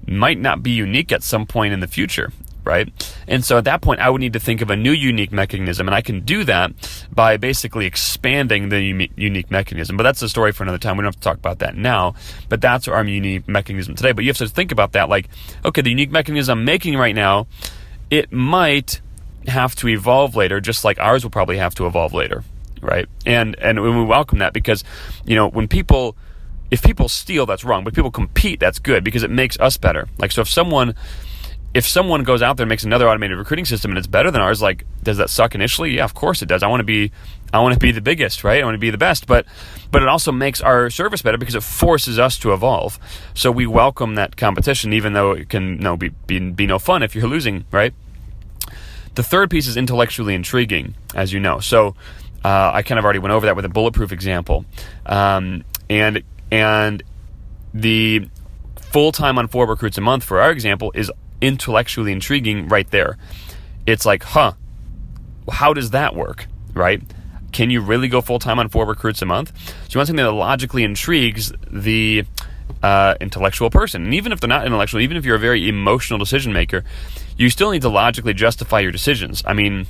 might 0.06 0.38
not 0.38 0.62
be 0.62 0.70
unique 0.70 1.12
at 1.12 1.22
some 1.22 1.46
point 1.46 1.72
in 1.72 1.80
the 1.80 1.86
future 1.86 2.32
right? 2.68 3.14
And 3.26 3.42
so 3.42 3.56
at 3.56 3.64
that 3.64 3.80
point, 3.80 4.00
I 4.00 4.10
would 4.10 4.20
need 4.20 4.34
to 4.34 4.40
think 4.40 4.60
of 4.60 4.68
a 4.68 4.76
new 4.76 4.92
unique 4.92 5.32
mechanism, 5.32 5.88
and 5.88 5.94
I 5.94 6.02
can 6.02 6.20
do 6.20 6.44
that 6.44 6.70
by 7.10 7.38
basically 7.38 7.86
expanding 7.86 8.68
the 8.68 9.08
unique 9.16 9.50
mechanism. 9.50 9.96
But 9.96 10.02
that's 10.02 10.20
a 10.20 10.28
story 10.28 10.52
for 10.52 10.64
another 10.64 10.78
time. 10.78 10.98
We 10.98 11.02
don't 11.02 11.08
have 11.08 11.16
to 11.16 11.20
talk 11.20 11.38
about 11.38 11.60
that 11.60 11.76
now. 11.76 12.14
But 12.50 12.60
that's 12.60 12.86
our 12.86 13.02
unique 13.04 13.48
mechanism 13.48 13.94
today. 13.94 14.12
But 14.12 14.24
you 14.24 14.28
have 14.28 14.36
to 14.36 14.48
think 14.48 14.70
about 14.70 14.92
that, 14.92 15.08
like, 15.08 15.28
okay, 15.64 15.80
the 15.80 15.88
unique 15.88 16.10
mechanism 16.10 16.58
I'm 16.58 16.64
making 16.66 16.96
right 16.96 17.14
now, 17.14 17.46
it 18.10 18.30
might 18.32 19.00
have 19.46 19.74
to 19.76 19.88
evolve 19.88 20.36
later, 20.36 20.60
just 20.60 20.84
like 20.84 20.98
ours 20.98 21.24
will 21.24 21.30
probably 21.30 21.56
have 21.56 21.74
to 21.76 21.86
evolve 21.86 22.12
later, 22.12 22.44
right? 22.82 23.08
And 23.24 23.58
and 23.58 23.82
we 23.82 24.04
welcome 24.04 24.40
that 24.40 24.52
because, 24.52 24.84
you 25.24 25.36
know, 25.36 25.48
when 25.48 25.68
people 25.68 26.16
if 26.70 26.82
people 26.82 27.08
steal, 27.08 27.46
that's 27.46 27.64
wrong. 27.64 27.82
But 27.84 27.94
people 27.94 28.10
compete, 28.10 28.60
that's 28.60 28.78
good 28.78 29.04
because 29.04 29.22
it 29.22 29.30
makes 29.30 29.58
us 29.58 29.78
better. 29.78 30.06
Like 30.18 30.32
so, 30.32 30.42
if 30.42 30.48
someone 30.48 30.94
if 31.78 31.86
someone 31.86 32.24
goes 32.24 32.42
out 32.42 32.56
there 32.56 32.64
and 32.64 32.68
makes 32.68 32.82
another 32.82 33.08
automated 33.08 33.38
recruiting 33.38 33.64
system 33.64 33.92
and 33.92 33.98
it's 33.98 34.08
better 34.08 34.32
than 34.32 34.40
ours, 34.40 34.60
like 34.60 34.84
does 35.04 35.18
that 35.18 35.30
suck 35.30 35.54
initially? 35.54 35.94
Yeah, 35.94 36.04
of 36.04 36.12
course 36.12 36.42
it 36.42 36.46
does. 36.46 36.64
I 36.64 36.66
want 36.66 36.80
to 36.80 36.84
be 36.84 37.12
I 37.54 37.60
want 37.60 37.72
to 37.72 37.78
be 37.78 37.92
the 37.92 38.00
biggest, 38.00 38.42
right? 38.42 38.60
I 38.60 38.64
want 38.64 38.74
to 38.74 38.80
be 38.80 38.90
the 38.90 38.98
best, 38.98 39.28
but 39.28 39.46
but 39.92 40.02
it 40.02 40.08
also 40.08 40.32
makes 40.32 40.60
our 40.60 40.90
service 40.90 41.22
better 41.22 41.38
because 41.38 41.54
it 41.54 41.62
forces 41.62 42.18
us 42.18 42.36
to 42.40 42.52
evolve. 42.52 42.98
So 43.32 43.52
we 43.52 43.68
welcome 43.68 44.16
that 44.16 44.36
competition, 44.36 44.92
even 44.92 45.12
though 45.12 45.30
it 45.30 45.48
can 45.50 45.78
know, 45.78 45.96
be, 45.96 46.08
be 46.26 46.40
be 46.50 46.66
no 46.66 46.80
fun 46.80 47.04
if 47.04 47.14
you're 47.14 47.28
losing, 47.28 47.64
right? 47.70 47.94
The 49.14 49.22
third 49.22 49.48
piece 49.48 49.68
is 49.68 49.76
intellectually 49.76 50.34
intriguing, 50.34 50.96
as 51.14 51.32
you 51.32 51.38
know. 51.38 51.60
So 51.60 51.94
uh, 52.44 52.72
I 52.74 52.82
kind 52.82 52.98
of 52.98 53.04
already 53.04 53.20
went 53.20 53.32
over 53.32 53.46
that 53.46 53.54
with 53.54 53.64
a 53.64 53.68
bulletproof 53.68 54.10
example, 54.10 54.64
um, 55.06 55.62
and 55.88 56.24
and 56.50 57.04
the 57.72 58.28
full 58.80 59.12
time 59.12 59.38
on 59.38 59.46
four 59.46 59.64
recruits 59.64 59.96
a 59.96 60.00
month 60.00 60.24
for 60.24 60.40
our 60.40 60.50
example 60.50 60.90
is 60.96 61.08
intellectually 61.40 62.12
intriguing 62.12 62.68
right 62.68 62.90
there. 62.90 63.16
It's 63.86 64.04
like, 64.04 64.22
huh, 64.22 64.52
how 65.50 65.72
does 65.72 65.90
that 65.90 66.14
work, 66.14 66.46
right? 66.74 67.02
Can 67.52 67.70
you 67.70 67.80
really 67.80 68.08
go 68.08 68.20
full 68.20 68.38
time 68.38 68.58
on 68.58 68.68
four 68.68 68.86
recruits 68.86 69.22
a 69.22 69.26
month? 69.26 69.52
So 69.56 69.74
you 69.90 69.98
want 69.98 70.08
something 70.08 70.24
that 70.24 70.32
logically 70.32 70.84
intrigues 70.84 71.52
the 71.70 72.24
uh, 72.82 73.14
intellectual 73.20 73.70
person. 73.70 74.04
And 74.04 74.14
even 74.14 74.32
if 74.32 74.40
they're 74.40 74.48
not 74.48 74.66
intellectual, 74.66 75.00
even 75.00 75.16
if 75.16 75.24
you're 75.24 75.36
a 75.36 75.40
very 75.40 75.68
emotional 75.68 76.18
decision 76.18 76.52
maker, 76.52 76.84
you 77.36 77.48
still 77.50 77.70
need 77.70 77.82
to 77.82 77.88
logically 77.88 78.34
justify 78.34 78.80
your 78.80 78.92
decisions. 78.92 79.42
I 79.46 79.54
mean, 79.54 79.86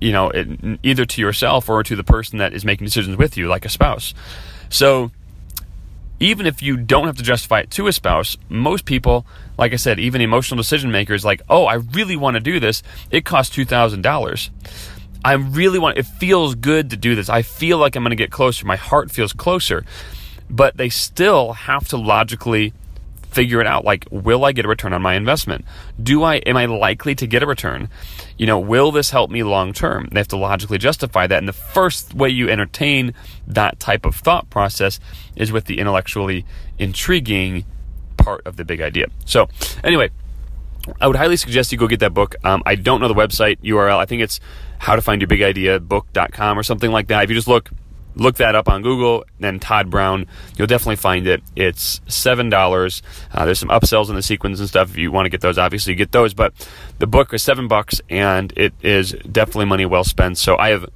you 0.00 0.12
know, 0.12 0.30
it, 0.30 0.78
either 0.82 1.04
to 1.04 1.20
yourself 1.20 1.68
or 1.68 1.82
to 1.82 1.96
the 1.96 2.04
person 2.04 2.38
that 2.38 2.52
is 2.52 2.64
making 2.64 2.84
decisions 2.84 3.16
with 3.16 3.36
you, 3.36 3.48
like 3.48 3.64
a 3.64 3.68
spouse. 3.68 4.14
So 4.68 5.10
even 6.24 6.46
if 6.46 6.62
you 6.62 6.76
don't 6.76 7.06
have 7.06 7.16
to 7.16 7.22
justify 7.22 7.60
it 7.60 7.70
to 7.72 7.86
a 7.86 7.92
spouse, 7.92 8.36
most 8.48 8.84
people, 8.84 9.26
like 9.58 9.72
I 9.72 9.76
said, 9.76 10.00
even 10.00 10.20
emotional 10.20 10.56
decision 10.56 10.90
makers, 10.90 11.24
like, 11.24 11.42
oh, 11.48 11.66
I 11.66 11.74
really 11.74 12.16
want 12.16 12.34
to 12.34 12.40
do 12.40 12.58
this. 12.58 12.82
It 13.10 13.24
costs 13.24 13.54
two 13.54 13.64
thousand 13.64 14.02
dollars. 14.02 14.50
I 15.24 15.34
really 15.34 15.78
want. 15.78 15.98
It 15.98 16.06
feels 16.06 16.54
good 16.54 16.90
to 16.90 16.96
do 16.96 17.14
this. 17.14 17.28
I 17.28 17.42
feel 17.42 17.78
like 17.78 17.96
I'm 17.96 18.02
going 18.02 18.10
to 18.10 18.16
get 18.16 18.30
closer. 18.30 18.66
My 18.66 18.76
heart 18.76 19.10
feels 19.10 19.32
closer, 19.32 19.84
but 20.50 20.76
they 20.76 20.88
still 20.88 21.52
have 21.52 21.88
to 21.88 21.96
logically 21.96 22.72
figure 23.34 23.60
it 23.60 23.66
out. 23.66 23.84
Like, 23.84 24.06
will 24.10 24.44
I 24.44 24.52
get 24.52 24.64
a 24.64 24.68
return 24.68 24.92
on 24.92 25.02
my 25.02 25.14
investment? 25.14 25.64
Do 26.02 26.22
I? 26.22 26.36
Am 26.36 26.56
I 26.56 26.66
likely 26.66 27.14
to 27.16 27.26
get 27.26 27.42
a 27.42 27.46
return? 27.46 27.88
You 28.38 28.46
know, 28.46 28.58
will 28.58 28.92
this 28.92 29.10
help 29.10 29.30
me 29.30 29.42
long 29.42 29.72
term? 29.72 30.08
They 30.12 30.20
have 30.20 30.28
to 30.28 30.36
logically 30.36 30.78
justify 30.78 31.26
that. 31.26 31.38
And 31.38 31.48
the 31.48 31.52
first 31.52 32.14
way 32.14 32.28
you 32.28 32.48
entertain 32.48 33.14
that 33.46 33.80
type 33.80 34.06
of 34.06 34.14
thought 34.14 34.48
process 34.50 35.00
is 35.36 35.52
with 35.52 35.64
the 35.66 35.78
intellectually 35.78 36.46
intriguing 36.78 37.64
part 38.16 38.46
of 38.46 38.56
the 38.56 38.64
big 38.64 38.80
idea. 38.80 39.06
So, 39.24 39.48
anyway, 39.82 40.10
I 41.00 41.06
would 41.06 41.16
highly 41.16 41.36
suggest 41.36 41.72
you 41.72 41.78
go 41.78 41.88
get 41.88 42.00
that 42.00 42.14
book. 42.14 42.36
Um, 42.44 42.62
I 42.64 42.74
don't 42.74 43.00
know 43.00 43.08
the 43.08 43.14
website 43.14 43.58
URL. 43.62 43.98
I 43.98 44.06
think 44.06 44.22
it's 44.22 44.40
how 44.78 44.96
to 44.96 45.02
find 45.02 45.20
your 45.20 45.28
big 45.28 45.42
idea 45.42 45.80
book.com 45.80 46.58
or 46.58 46.62
something 46.62 46.90
like 46.90 47.08
that. 47.08 47.24
If 47.24 47.30
you 47.30 47.36
just 47.36 47.48
look 47.48 47.70
look 48.16 48.36
that 48.36 48.54
up 48.54 48.68
on 48.68 48.82
Google, 48.82 49.24
then 49.40 49.58
Todd 49.58 49.90
Brown, 49.90 50.26
you'll 50.56 50.66
definitely 50.66 50.96
find 50.96 51.26
it. 51.26 51.42
It's 51.56 52.00
seven 52.06 52.48
dollars. 52.48 53.02
Uh, 53.32 53.44
there's 53.44 53.58
some 53.58 53.70
upsells 53.70 54.08
in 54.08 54.14
the 54.14 54.22
sequence 54.22 54.60
and 54.60 54.68
stuff. 54.68 54.90
If 54.90 54.96
you 54.96 55.10
want 55.10 55.26
to 55.26 55.30
get 55.30 55.40
those, 55.40 55.58
obviously 55.58 55.92
you 55.92 55.96
get 55.96 56.12
those. 56.12 56.34
But 56.34 56.52
the 56.98 57.06
book 57.06 57.32
is 57.34 57.42
seven 57.42 57.68
bucks, 57.68 58.00
and 58.08 58.52
it 58.56 58.74
is 58.82 59.12
definitely 59.30 59.66
money 59.66 59.86
well 59.86 60.04
spent. 60.04 60.38
So 60.38 60.56
I 60.56 60.70
have 60.70 60.86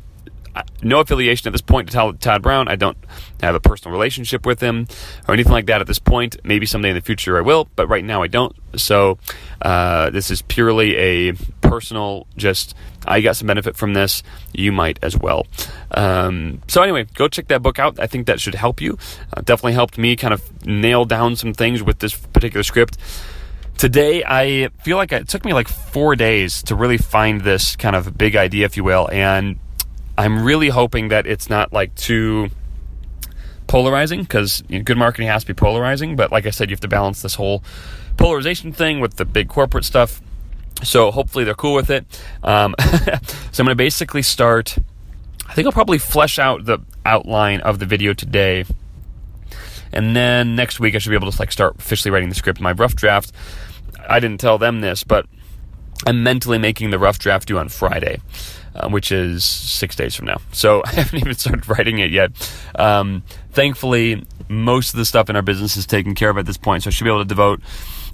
no 0.83 1.01
affiliation 1.01 1.49
at 1.49 1.53
this 1.53 1.61
point 1.61 1.91
to 1.91 2.17
Todd 2.19 2.43
Brown. 2.43 2.69
I 2.69 2.77
don't 2.77 2.97
have 3.41 3.55
a 3.55 3.61
personal 3.61 3.93
relationship 3.93 4.47
with 4.47 4.61
him 4.61 4.87
or 5.27 5.35
anything 5.35 5.53
like 5.53 5.67
that 5.67 5.81
at 5.81 5.87
this 5.87 5.99
point. 5.99 6.37
Maybe 6.45 6.67
someday 6.67 6.91
in 6.91 6.95
the 6.95 7.01
future 7.01 7.39
I 7.39 7.43
will, 7.43 7.69
but 7.77 7.89
right 7.89 8.05
now 8.05 8.23
I 8.23 8.27
don't. 8.27 8.55
So 8.77 9.19
uh, 9.63 10.11
this 10.11 10.31
is 10.31 10.43
purely 10.43 10.97
a 10.97 11.33
personal, 11.61 12.27
just 12.37 12.75
I 13.09 13.21
got 13.21 13.37
some 13.37 13.47
benefit 13.47 13.77
from 13.77 13.95
this. 13.95 14.23
You 14.53 14.73
might 14.73 14.99
as 15.03 15.17
well. 15.17 15.47
Um, 15.91 16.63
so 16.69 16.83
anyway, 16.83 17.07
go 17.15 17.29
check 17.29 17.49
that 17.49 17.63
book 17.63 17.79
out. 17.79 17.99
I 17.99 18.07
think 18.07 18.27
that 18.27 18.41
should 18.41 18.55
help 18.55 18.81
you. 18.81 18.99
Uh, 19.37 19.41
definitely 19.41 19.73
helped 19.73 19.99
me 19.99 20.17
kind 20.17 20.35
of 20.35 20.67
nail 20.67 21.05
down 21.05 21.37
some 21.37 21.55
things 21.55 21.83
with 21.83 21.99
this 21.99 22.15
particular 22.15 22.63
script. 22.63 22.99
Today, 23.77 24.25
I 24.27 24.69
feel 24.83 24.97
like 24.97 25.13
it 25.13 25.29
took 25.29 25.45
me 25.45 25.53
like 25.53 25.69
four 25.69 26.17
days 26.17 26.63
to 26.65 26.75
really 26.75 26.99
find 26.99 27.43
this 27.43 27.77
kind 27.77 27.95
of 27.95 28.19
big 28.19 28.35
idea, 28.35 28.67
if 28.67 28.77
you 28.77 28.83
will, 28.83 29.09
and 29.13 29.59
I'm 30.19 30.43
really 30.43 30.69
hoping 30.69 31.09
that 31.09 31.29
it's 31.29 31.49
not 31.49 31.73
like 31.73 31.95
too 31.95 32.51
polarizing 33.69 34.23
because 34.23 34.65
you 34.69 34.79
know, 34.79 34.85
good 34.85 34.99
marketing 34.99 35.29
has 35.29 35.45
to 35.45 35.47
be 35.47 35.55
polarizing. 35.55 36.17
But 36.17 36.33
like 36.33 36.45
I 36.45 36.51
said, 36.51 36.71
you 36.71 36.75
have 36.75 36.81
to 36.81 36.89
balance 36.89 37.23
this 37.23 37.37
whole 37.37 37.63
polarization 38.17 38.73
thing 38.73 38.99
with 38.99 39.15
the 39.15 39.25
big 39.25 39.49
corporate 39.49 39.85
stuff. 39.85 40.21
So 40.83 41.11
hopefully 41.11 41.45
they're 41.45 41.55
cool 41.55 41.75
with 41.75 41.91
it. 41.91 42.05
Um, 42.43 42.75
so 42.81 42.87
I'm 42.93 43.67
going 43.67 43.69
to 43.69 43.75
basically 43.75 44.23
start. 44.23 44.77
I 45.47 45.55
think 45.55 45.67
I'll 45.67 45.73
probably 45.73 45.99
flesh 45.99 46.39
out 46.39 46.65
the 46.65 46.79
outline 47.05 47.61
of 47.61 47.79
the 47.79 47.87
video 47.87 48.13
today, 48.13 48.65
and 49.93 50.15
then 50.15 50.55
next 50.55 50.79
week 50.79 50.95
I 50.95 50.99
should 50.99 51.11
be 51.11 51.17
able 51.17 51.31
to 51.31 51.39
like 51.39 51.53
start 51.53 51.77
officially 51.79 52.11
writing 52.11 52.29
the 52.29 52.35
script. 52.35 52.61
My 52.61 52.73
rough 52.73 52.95
draft. 52.95 53.33
I 54.09 54.21
didn't 54.21 54.41
tell 54.41 54.57
them 54.57 54.81
this, 54.81 55.05
but 55.05 55.27
I'm 56.07 56.23
mentally 56.23 56.59
making 56.59 56.91
the 56.91 56.99
rough 56.99 57.19
draft 57.19 57.49
due 57.49 57.59
on 57.59 57.69
Friday 57.69 58.21
um, 58.75 58.93
which 58.93 59.13
is 59.13 59.45
six 59.45 59.97
days 59.97 60.15
from 60.15 60.27
now. 60.27 60.39
So 60.53 60.83
I 60.87 60.91
haven't 60.91 61.19
even 61.19 61.35
started 61.35 61.69
writing 61.69 61.99
it 61.99 62.11
yet. 62.11 62.33
Um, 62.75 63.23
thankfully, 63.53 64.25
most 64.49 64.95
of 64.95 64.99
the 64.99 65.05
stuff 65.05 65.29
in 65.29 65.37
our 65.37 65.43
business 65.43 65.77
is 65.77 65.87
taken 65.87 66.15
care 66.15 66.31
of 66.31 66.39
at 66.39 66.47
this 66.47 66.57
point, 66.57 66.83
so 66.83 66.89
I 66.89 66.91
should 66.91 67.05
be 67.05 67.11
able 67.11 67.23
to 67.23 67.29
devote 67.29 67.61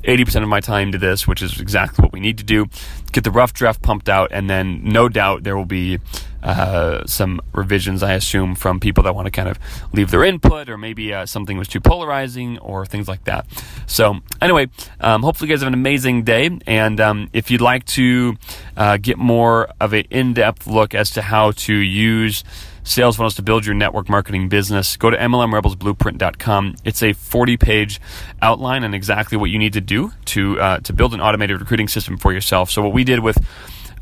80% 0.04 0.42
of 0.42 0.48
my 0.48 0.60
time 0.60 0.92
to 0.92 0.98
this, 0.98 1.26
which 1.26 1.42
is 1.42 1.60
exactly 1.60 2.02
what 2.02 2.12
we 2.12 2.20
need 2.20 2.38
to 2.38 2.44
do. 2.44 2.66
Get 3.12 3.24
the 3.24 3.30
rough 3.30 3.52
draft 3.52 3.82
pumped 3.82 4.08
out, 4.08 4.30
and 4.32 4.48
then 4.48 4.82
no 4.84 5.08
doubt 5.08 5.44
there 5.44 5.56
will 5.56 5.64
be 5.64 5.98
uh, 6.42 7.06
some 7.06 7.40
revisions, 7.52 8.02
I 8.02 8.12
assume, 8.12 8.54
from 8.54 8.78
people 8.78 9.02
that 9.04 9.14
want 9.14 9.26
to 9.26 9.30
kind 9.30 9.48
of 9.48 9.58
leave 9.92 10.10
their 10.10 10.22
input, 10.24 10.68
or 10.68 10.76
maybe 10.76 11.12
uh, 11.12 11.24
something 11.26 11.56
was 11.56 11.68
too 11.68 11.80
polarizing, 11.80 12.58
or 12.58 12.84
things 12.84 13.08
like 13.08 13.24
that. 13.24 13.46
So, 13.86 14.20
anyway, 14.42 14.68
um, 15.00 15.22
hopefully, 15.22 15.48
you 15.48 15.54
guys 15.54 15.62
have 15.62 15.68
an 15.68 15.74
amazing 15.74 16.24
day. 16.24 16.58
And 16.66 17.00
um, 17.00 17.30
if 17.32 17.50
you'd 17.50 17.62
like 17.62 17.86
to 17.86 18.36
uh, 18.76 18.98
get 18.98 19.16
more 19.16 19.68
of 19.80 19.94
an 19.94 20.04
in 20.10 20.34
depth 20.34 20.66
look 20.66 20.94
as 20.94 21.10
to 21.12 21.22
how 21.22 21.52
to 21.52 21.74
use 21.74 22.44
sales 22.84 23.16
funnels 23.16 23.34
to 23.34 23.42
build 23.42 23.66
your 23.66 23.74
network 23.74 24.08
marketing 24.08 24.48
business, 24.48 24.96
go 24.96 25.10
to 25.10 25.16
MLMRebelsBlueprint.com. 25.16 26.76
It's 26.84 27.02
a 27.02 27.12
40 27.14 27.56
page 27.56 28.00
outline 28.40 28.84
on 28.84 28.94
exactly 28.94 29.36
what 29.36 29.50
you 29.50 29.58
need 29.58 29.72
to 29.72 29.80
do 29.80 30.12
to, 30.26 30.60
uh, 30.60 30.78
to 30.80 30.92
build 30.92 31.14
an 31.14 31.20
automated 31.20 31.60
recruiting 31.60 31.88
system 31.88 32.16
for 32.16 32.32
yourself. 32.32 32.70
So, 32.70 32.82
what 32.82 32.92
we 32.92 33.02
did 33.02 33.20
with 33.20 33.44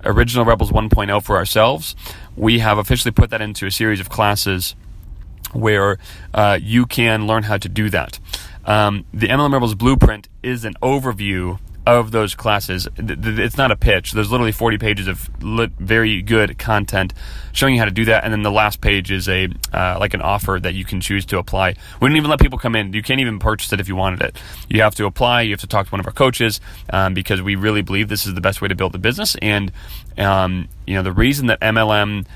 Original 0.05 0.45
Rebels 0.45 0.71
1.0 0.71 1.23
for 1.23 1.37
ourselves, 1.37 1.95
we 2.37 2.59
have 2.59 2.77
officially 2.77 3.13
put 3.13 3.31
that 3.31 3.41
into 3.41 3.67
a 3.67 3.71
series 3.71 4.01
of 4.01 4.09
classes 4.09 4.75
where 5.53 5.99
uh, 6.35 6.59
you 6.61 6.87
can 6.87 7.27
learn 7.27 7.45
how 7.45 7.57
to 7.57 7.69
do 7.69 7.89
that. 7.91 8.19
Um, 8.65 9.05
the 9.13 9.29
MLM 9.29 9.53
Rebels 9.53 9.75
Blueprint 9.75 10.29
is 10.43 10.65
an 10.65 10.75
overview 10.83 11.59
of 11.87 12.13
those 12.13 12.35
classes. 12.35 12.89
It's 12.97 13.57
not 13.57 13.71
a 13.71 13.77
pitch. 13.77 14.13
There's 14.13 14.31
literally 14.31 14.53
40 14.53 14.79
pages 14.79 15.09
of 15.09 15.29
very 15.79 16.23
good 16.23 16.59
content 16.59 17.13
showing 17.53 17.75
you 17.75 17.81
how 17.81 17.87
to 17.87 17.91
do 17.91 18.05
that, 18.07 18.25
and 18.25 18.33
then 18.33 18.43
the 18.43 18.51
last 18.51 18.81
page 18.81 19.11
is 19.11 19.29
a 19.29 19.49
uh, 19.73 19.97
like 19.99 20.15
an 20.15 20.23
offer 20.23 20.59
that 20.63 20.75
you 20.75 20.85
can 20.85 21.01
choose 21.01 21.25
to 21.27 21.39
apply. 21.39 21.75
We 22.01 22.09
didn't 22.09 22.19
even 22.19 22.31
let 22.31 22.41
people 22.41 22.59
come 22.59 22.77
in. 22.77 22.93
You 22.93 23.03
can't 23.03 23.21
even 23.21 23.39
purchase 23.39 23.73
it 23.73 23.81
if 23.81 23.89
you 23.89 23.97
wanted 23.97 24.23
it. 24.23 24.37
You 24.69 24.83
have 24.83 24.95
to 24.97 25.07
apply. 25.07 25.43
You 25.43 25.53
have 25.53 25.61
to 25.61 25.67
talk 25.67 25.87
to 25.87 25.93
one 25.93 26.01
of 26.01 26.07
our 26.07 26.13
coaches 26.13 26.61
um, 26.91 27.15
because 27.15 27.43
we 27.43 27.57
really 27.57 27.83
believe 27.83 28.09
this 28.09 28.27
is 28.27 28.35
the 28.35 28.41
best 28.41 28.63
way 28.63 28.69
to 28.69 28.75
build 28.75 28.93
the 28.93 28.99
business. 28.99 29.37
And 29.43 29.73
um, 30.19 30.69
you 30.87 30.95
know 30.95 31.03
the 31.03 31.13
reason 31.13 31.47
that 31.49 31.61
MLM 31.61 32.27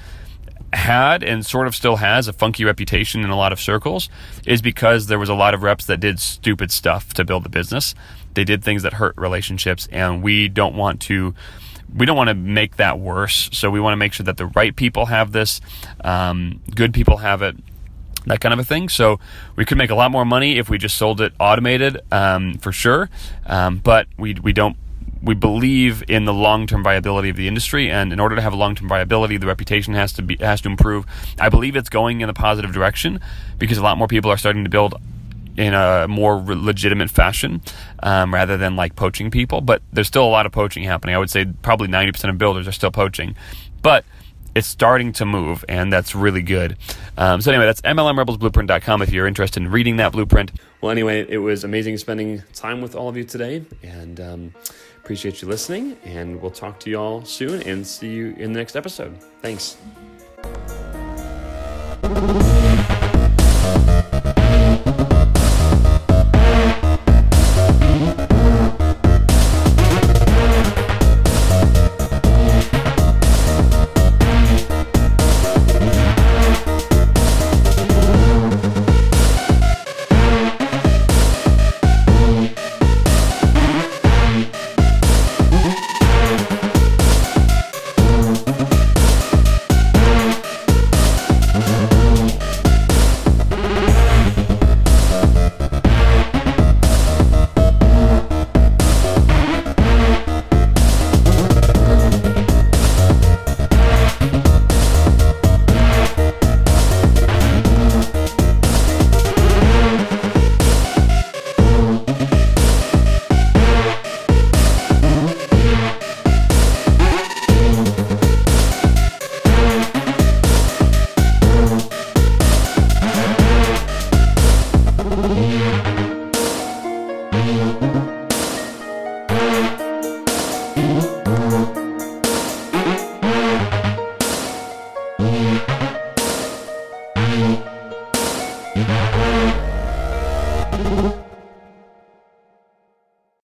had 0.72 1.22
and 1.22 1.44
sort 1.46 1.66
of 1.66 1.74
still 1.74 1.96
has 1.96 2.28
a 2.28 2.32
funky 2.32 2.64
reputation 2.64 3.22
in 3.22 3.30
a 3.30 3.36
lot 3.36 3.52
of 3.52 3.60
circles 3.60 4.08
is 4.46 4.60
because 4.60 5.06
there 5.06 5.18
was 5.18 5.28
a 5.28 5.34
lot 5.34 5.54
of 5.54 5.62
reps 5.62 5.86
that 5.86 6.00
did 6.00 6.18
stupid 6.18 6.70
stuff 6.70 7.14
to 7.14 7.24
build 7.24 7.44
the 7.44 7.48
business 7.48 7.94
they 8.36 8.44
did 8.44 8.62
things 8.62 8.84
that 8.84 8.92
hurt 8.92 9.14
relationships, 9.16 9.88
and 9.90 10.22
we 10.22 10.46
don't 10.46 10.76
want 10.76 11.00
to 11.02 11.34
we 11.92 12.04
don't 12.06 12.16
want 12.16 12.28
to 12.28 12.34
make 12.34 12.76
that 12.76 13.00
worse. 13.00 13.48
So 13.52 13.70
we 13.70 13.80
want 13.80 13.94
to 13.94 13.96
make 13.96 14.12
sure 14.12 14.24
that 14.24 14.36
the 14.36 14.46
right 14.46 14.76
people 14.76 15.06
have 15.06 15.32
this, 15.32 15.60
um, 16.02 16.60
good 16.74 16.92
people 16.92 17.16
have 17.18 17.40
it, 17.42 17.56
that 18.26 18.40
kind 18.40 18.52
of 18.52 18.58
a 18.58 18.64
thing. 18.64 18.88
So 18.90 19.18
we 19.56 19.64
could 19.64 19.78
make 19.78 19.88
a 19.88 19.94
lot 19.94 20.10
more 20.10 20.26
money 20.26 20.58
if 20.58 20.68
we 20.68 20.76
just 20.76 20.98
sold 20.98 21.20
it 21.22 21.32
automated, 21.40 22.00
um, 22.12 22.58
for 22.58 22.72
sure. 22.72 23.08
Um, 23.46 23.78
but 23.78 24.06
we 24.16 24.34
we 24.34 24.52
don't. 24.52 24.76
We 25.26 25.34
believe 25.34 26.04
in 26.08 26.24
the 26.24 26.32
long-term 26.32 26.82
viability 26.82 27.28
of 27.28 27.36
the 27.36 27.48
industry, 27.48 27.90
and 27.90 28.12
in 28.12 28.20
order 28.20 28.36
to 28.36 28.42
have 28.42 28.52
a 28.52 28.56
long-term 28.56 28.88
viability, 28.88 29.36
the 29.36 29.46
reputation 29.46 29.94
has 29.94 30.12
to 30.14 30.22
be 30.22 30.36
has 30.36 30.60
to 30.62 30.68
improve. 30.68 31.04
I 31.38 31.48
believe 31.48 31.76
it's 31.76 31.88
going 31.88 32.20
in 32.20 32.28
the 32.28 32.34
positive 32.34 32.72
direction 32.72 33.20
because 33.58 33.76
a 33.76 33.82
lot 33.82 33.98
more 33.98 34.08
people 34.08 34.30
are 34.30 34.36
starting 34.36 34.64
to 34.64 34.70
build 34.70 34.94
in 35.56 35.74
a 35.74 36.06
more 36.08 36.36
legitimate 36.46 37.10
fashion 37.10 37.62
um, 38.02 38.32
rather 38.32 38.56
than 38.56 38.76
like 38.76 38.94
poaching 38.94 39.30
people. 39.30 39.60
But 39.60 39.82
there's 39.92 40.06
still 40.06 40.24
a 40.24 40.28
lot 40.28 40.46
of 40.46 40.52
poaching 40.52 40.84
happening. 40.84 41.14
I 41.14 41.18
would 41.18 41.30
say 41.30 41.46
probably 41.62 41.88
90% 41.88 42.30
of 42.30 42.38
builders 42.38 42.68
are 42.68 42.72
still 42.72 42.90
poaching. 42.90 43.34
But 43.82 44.04
it's 44.56 44.66
starting 44.66 45.12
to 45.12 45.26
move, 45.26 45.66
and 45.68 45.92
that's 45.92 46.14
really 46.14 46.40
good. 46.40 46.78
Um, 47.18 47.42
so, 47.42 47.50
anyway, 47.50 47.66
that's 47.66 47.82
MLMRebelsBlueprint.com 47.82 49.02
if 49.02 49.12
you're 49.12 49.26
interested 49.26 49.62
in 49.62 49.70
reading 49.70 49.98
that 49.98 50.12
blueprint. 50.12 50.50
Well, 50.80 50.90
anyway, 50.90 51.26
it 51.28 51.38
was 51.38 51.62
amazing 51.62 51.98
spending 51.98 52.42
time 52.54 52.80
with 52.80 52.94
all 52.96 53.10
of 53.10 53.18
you 53.18 53.24
today, 53.24 53.66
and 53.82 54.18
um, 54.18 54.54
Appreciate 55.06 55.40
you 55.40 55.46
listening, 55.46 55.96
and 56.04 56.42
we'll 56.42 56.50
talk 56.50 56.80
to 56.80 56.90
you 56.90 56.98
all 56.98 57.24
soon 57.24 57.62
and 57.62 57.86
see 57.86 58.08
you 58.08 58.34
in 58.38 58.52
the 58.52 58.58
next 58.58 58.74
episode. 58.74 59.16
Thanks. 59.40 59.76